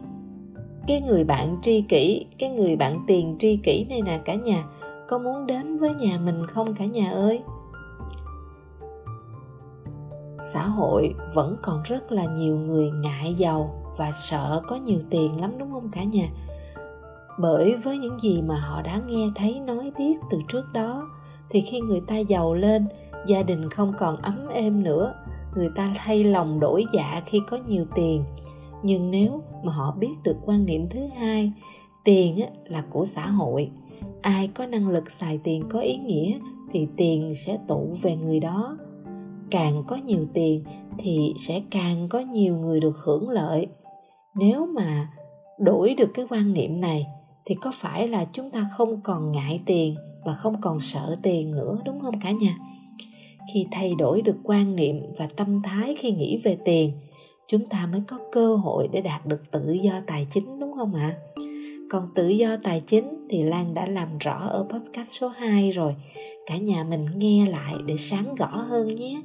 cái 0.87 1.01
người 1.01 1.23
bạn 1.23 1.57
tri 1.61 1.81
kỷ, 1.81 2.25
cái 2.39 2.49
người 2.49 2.75
bạn 2.75 3.03
tiền 3.07 3.35
tri 3.39 3.59
kỷ 3.63 3.85
này 3.89 4.01
nè 4.01 4.19
cả 4.25 4.35
nhà, 4.35 4.63
có 5.07 5.17
muốn 5.17 5.45
đến 5.45 5.77
với 5.77 5.93
nhà 5.93 6.19
mình 6.19 6.47
không 6.47 6.75
cả 6.75 6.85
nhà 6.85 7.11
ơi? 7.11 7.41
Xã 10.53 10.67
hội 10.67 11.13
vẫn 11.33 11.55
còn 11.61 11.83
rất 11.83 12.11
là 12.11 12.25
nhiều 12.25 12.57
người 12.57 12.91
ngại 12.91 13.33
giàu 13.33 13.83
và 13.97 14.11
sợ 14.11 14.61
có 14.67 14.75
nhiều 14.75 14.99
tiền 15.09 15.41
lắm, 15.41 15.51
đúng 15.57 15.71
không 15.71 15.89
cả 15.91 16.03
nhà? 16.03 16.29
Bởi 17.39 17.75
với 17.75 17.97
những 17.97 18.19
gì 18.19 18.41
mà 18.41 18.55
họ 18.59 18.81
đã 18.81 19.01
nghe, 19.07 19.27
thấy, 19.35 19.59
nói, 19.59 19.91
biết 19.97 20.17
từ 20.31 20.39
trước 20.47 20.73
đó, 20.73 21.09
thì 21.49 21.61
khi 21.61 21.81
người 21.81 22.01
ta 22.07 22.17
giàu 22.17 22.53
lên, 22.53 22.87
gia 23.27 23.43
đình 23.43 23.69
không 23.69 23.93
còn 23.97 24.17
ấm 24.17 24.47
êm 24.47 24.83
nữa 24.83 25.13
người 25.55 25.69
ta 25.75 25.93
thay 25.95 26.23
lòng 26.23 26.59
đổi 26.59 26.85
dạ 26.93 27.21
khi 27.25 27.41
có 27.47 27.57
nhiều 27.67 27.85
tiền. 27.95 28.23
Nhưng 28.83 29.11
nếu 29.11 29.41
mà 29.63 29.71
họ 29.71 29.95
biết 29.99 30.13
được 30.23 30.35
quan 30.45 30.65
niệm 30.65 30.89
thứ 30.89 30.99
hai, 31.17 31.51
tiền 32.03 32.39
là 32.65 32.83
của 32.89 33.05
xã 33.05 33.27
hội. 33.27 33.71
Ai 34.21 34.47
có 34.47 34.65
năng 34.65 34.89
lực 34.89 35.11
xài 35.11 35.39
tiền 35.43 35.63
có 35.69 35.79
ý 35.79 35.97
nghĩa 35.97 36.39
thì 36.71 36.87
tiền 36.97 37.33
sẽ 37.35 37.57
tụ 37.67 37.93
về 38.01 38.15
người 38.15 38.39
đó. 38.39 38.77
Càng 39.51 39.83
có 39.87 39.95
nhiều 39.95 40.25
tiền 40.33 40.63
thì 40.97 41.33
sẽ 41.37 41.61
càng 41.71 42.09
có 42.09 42.19
nhiều 42.19 42.57
người 42.57 42.79
được 42.79 42.97
hưởng 42.97 43.29
lợi. 43.29 43.67
Nếu 44.35 44.65
mà 44.65 45.11
đổi 45.59 45.95
được 45.95 46.09
cái 46.13 46.25
quan 46.29 46.53
niệm 46.53 46.81
này 46.81 47.07
thì 47.45 47.55
có 47.55 47.71
phải 47.73 48.07
là 48.07 48.25
chúng 48.31 48.51
ta 48.51 48.69
không 48.77 49.01
còn 49.01 49.31
ngại 49.31 49.61
tiền 49.65 49.95
và 50.25 50.33
không 50.33 50.61
còn 50.61 50.79
sợ 50.79 51.15
tiền 51.21 51.51
nữa, 51.51 51.77
đúng 51.85 51.99
không 51.99 52.19
cả 52.19 52.31
nhà? 52.31 52.55
Khi 53.53 53.67
thay 53.71 53.95
đổi 53.97 54.21
được 54.21 54.35
quan 54.43 54.75
niệm 54.75 55.01
và 55.17 55.27
tâm 55.35 55.61
thái 55.63 55.95
khi 55.99 56.11
nghĩ 56.11 56.37
về 56.43 56.57
tiền 56.65 56.91
chúng 57.49 57.65
ta 57.65 57.87
mới 57.91 58.01
có 58.07 58.19
cơ 58.31 58.55
hội 58.55 58.87
để 58.91 59.01
đạt 59.01 59.25
được 59.25 59.51
tự 59.51 59.71
do 59.71 59.91
tài 60.07 60.27
chính 60.29 60.59
đúng 60.59 60.73
không 60.75 60.95
ạ? 60.95 61.15
Còn 61.91 62.07
tự 62.15 62.27
do 62.27 62.57
tài 62.63 62.81
chính 62.87 63.27
thì 63.29 63.43
Lan 63.43 63.73
đã 63.73 63.85
làm 63.85 64.17
rõ 64.17 64.47
ở 64.49 64.67
podcast 64.69 65.07
số 65.07 65.27
2 65.27 65.71
rồi. 65.71 65.95
Cả 66.45 66.57
nhà 66.57 66.83
mình 66.83 67.05
nghe 67.15 67.45
lại 67.45 67.75
để 67.85 67.97
sáng 67.97 68.35
rõ 68.35 68.47
hơn 68.47 68.95
nhé. 68.95 69.21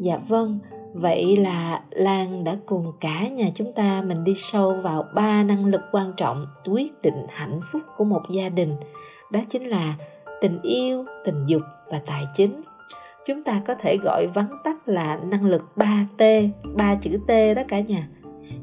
Dạ 0.00 0.18
vâng, 0.28 0.58
vậy 0.94 1.36
là 1.36 1.82
Lan 1.90 2.44
đã 2.44 2.56
cùng 2.66 2.92
cả 3.00 3.28
nhà 3.28 3.50
chúng 3.54 3.72
ta 3.72 4.02
mình 4.02 4.24
đi 4.24 4.34
sâu 4.36 4.74
vào 4.82 5.04
ba 5.14 5.42
năng 5.42 5.66
lực 5.66 5.80
quan 5.92 6.12
trọng 6.16 6.46
quyết 6.64 7.02
định 7.02 7.26
hạnh 7.28 7.60
phúc 7.72 7.82
của 7.96 8.04
một 8.04 8.22
gia 8.30 8.48
đình. 8.48 8.74
Đó 9.32 9.40
chính 9.48 9.62
là 9.64 9.94
tình 10.40 10.62
yêu, 10.62 11.04
tình 11.24 11.46
dục 11.46 11.62
và 11.90 12.00
tài 12.06 12.24
chính 12.34 12.62
chúng 13.28 13.42
ta 13.42 13.62
có 13.66 13.74
thể 13.74 13.96
gọi 14.02 14.26
vắn 14.34 14.46
tắt 14.64 14.88
là 14.88 15.16
năng 15.16 15.44
lực 15.44 15.62
3T, 15.76 16.48
ba 16.76 16.94
chữ 16.94 17.18
T 17.26 17.56
đó 17.56 17.62
cả 17.68 17.80
nhà. 17.80 18.08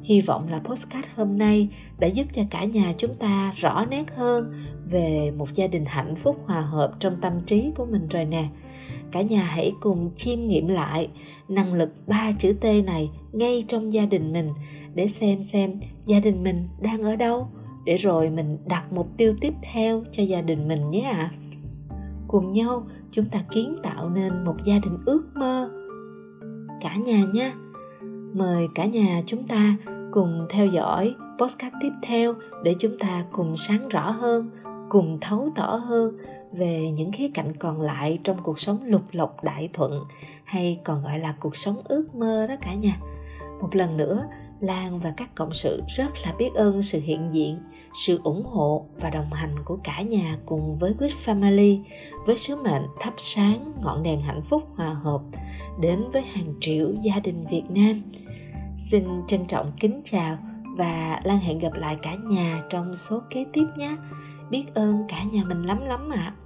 Hy 0.03 0.21
vọng 0.21 0.47
là 0.49 0.59
postcard 0.59 1.07
hôm 1.15 1.37
nay 1.37 1.69
đã 1.99 2.07
giúp 2.07 2.27
cho 2.33 2.41
cả 2.49 2.63
nhà 2.63 2.93
chúng 2.97 3.13
ta 3.13 3.53
rõ 3.55 3.85
nét 3.89 4.03
hơn 4.15 4.53
về 4.91 5.31
một 5.37 5.53
gia 5.53 5.67
đình 5.67 5.85
hạnh 5.85 6.15
phúc 6.15 6.37
hòa 6.45 6.61
hợp 6.61 6.91
trong 6.99 7.21
tâm 7.21 7.33
trí 7.45 7.71
của 7.75 7.85
mình 7.85 8.07
rồi 8.09 8.25
nè. 8.25 8.45
Cả 9.11 9.21
nhà 9.21 9.43
hãy 9.43 9.71
cùng 9.79 10.11
chiêm 10.15 10.39
nghiệm 10.39 10.67
lại 10.67 11.07
năng 11.47 11.73
lực 11.73 11.89
ba 12.07 12.31
chữ 12.39 12.53
T 12.61 12.65
này 12.85 13.09
ngay 13.31 13.63
trong 13.67 13.93
gia 13.93 14.05
đình 14.05 14.33
mình 14.33 14.53
để 14.93 15.07
xem 15.07 15.41
xem 15.41 15.79
gia 16.05 16.19
đình 16.19 16.43
mình 16.43 16.67
đang 16.81 17.03
ở 17.03 17.15
đâu 17.15 17.47
để 17.85 17.97
rồi 17.97 18.29
mình 18.29 18.57
đặt 18.65 18.93
mục 18.93 19.07
tiêu 19.17 19.35
tiếp 19.41 19.53
theo 19.73 20.03
cho 20.11 20.23
gia 20.23 20.41
đình 20.41 20.67
mình 20.67 20.91
nhé 20.91 21.01
ạ. 21.01 21.31
À. 21.31 21.31
Cùng 22.27 22.53
nhau 22.53 22.87
chúng 23.15 23.25
ta 23.25 23.39
kiến 23.51 23.75
tạo 23.83 24.09
nên 24.09 24.43
một 24.43 24.55
gia 24.63 24.73
đình 24.73 24.97
ước 25.05 25.23
mơ. 25.33 25.69
Cả 26.81 26.95
nhà 26.95 27.23
nha, 27.33 27.53
mời 28.33 28.67
cả 28.75 28.85
nhà 28.85 29.21
chúng 29.25 29.47
ta 29.47 29.75
cùng 30.11 30.47
theo 30.49 30.67
dõi 30.67 31.15
postcard 31.39 31.75
tiếp 31.81 31.91
theo 32.01 32.33
để 32.63 32.75
chúng 32.79 32.97
ta 32.99 33.25
cùng 33.31 33.55
sáng 33.55 33.89
rõ 33.89 34.11
hơn, 34.11 34.49
cùng 34.89 35.17
thấu 35.21 35.49
tỏ 35.55 35.75
hơn 35.75 36.17
về 36.53 36.91
những 36.97 37.11
khía 37.11 37.27
cạnh 37.33 37.55
còn 37.59 37.81
lại 37.81 38.19
trong 38.23 38.37
cuộc 38.43 38.59
sống 38.59 38.83
lục 38.83 39.03
lộc 39.11 39.43
đại 39.43 39.69
thuận 39.73 40.03
hay 40.43 40.81
còn 40.83 41.03
gọi 41.03 41.19
là 41.19 41.35
cuộc 41.39 41.55
sống 41.55 41.81
ước 41.85 42.15
mơ 42.15 42.47
đó 42.47 42.55
cả 42.61 42.73
nhà. 42.73 42.97
Một 43.61 43.75
lần 43.75 43.97
nữa 43.97 44.23
Lan 44.59 44.99
và 44.99 45.13
các 45.17 45.35
cộng 45.35 45.53
sự 45.53 45.83
rất 45.87 46.09
là 46.25 46.33
biết 46.37 46.49
ơn 46.55 46.83
sự 46.83 46.99
hiện 46.99 47.29
diện, 47.31 47.57
sự 48.05 48.19
ủng 48.23 48.43
hộ 48.43 48.85
và 48.97 49.09
đồng 49.09 49.29
hành 49.33 49.55
của 49.65 49.77
cả 49.83 50.01
nhà 50.01 50.37
cùng 50.45 50.77
với 50.77 50.93
Good 50.99 51.11
Family 51.25 51.83
với 52.25 52.37
sứ 52.37 52.55
mệnh 52.55 52.83
thắp 52.99 53.13
sáng 53.17 53.71
ngọn 53.83 54.03
đèn 54.03 54.21
hạnh 54.21 54.41
phúc 54.41 54.63
hòa 54.75 54.93
hợp 54.93 55.21
đến 55.79 56.03
với 56.13 56.21
hàng 56.21 56.53
triệu 56.59 56.93
gia 57.01 57.19
đình 57.19 57.45
Việt 57.51 57.63
Nam. 57.69 58.01
Xin 58.77 59.03
trân 59.27 59.45
trọng 59.45 59.71
kính 59.79 60.01
chào 60.03 60.37
và 60.77 61.21
Lan 61.23 61.39
hẹn 61.39 61.59
gặp 61.59 61.73
lại 61.73 61.97
cả 62.01 62.15
nhà 62.15 62.63
trong 62.69 62.95
số 62.95 63.21
kế 63.29 63.45
tiếp 63.53 63.65
nhé. 63.77 63.95
Biết 64.49 64.65
ơn 64.73 65.05
cả 65.09 65.23
nhà 65.23 65.43
mình 65.43 65.63
lắm 65.63 65.85
lắm 65.85 66.09
ạ. 66.09 66.33
À. 66.39 66.44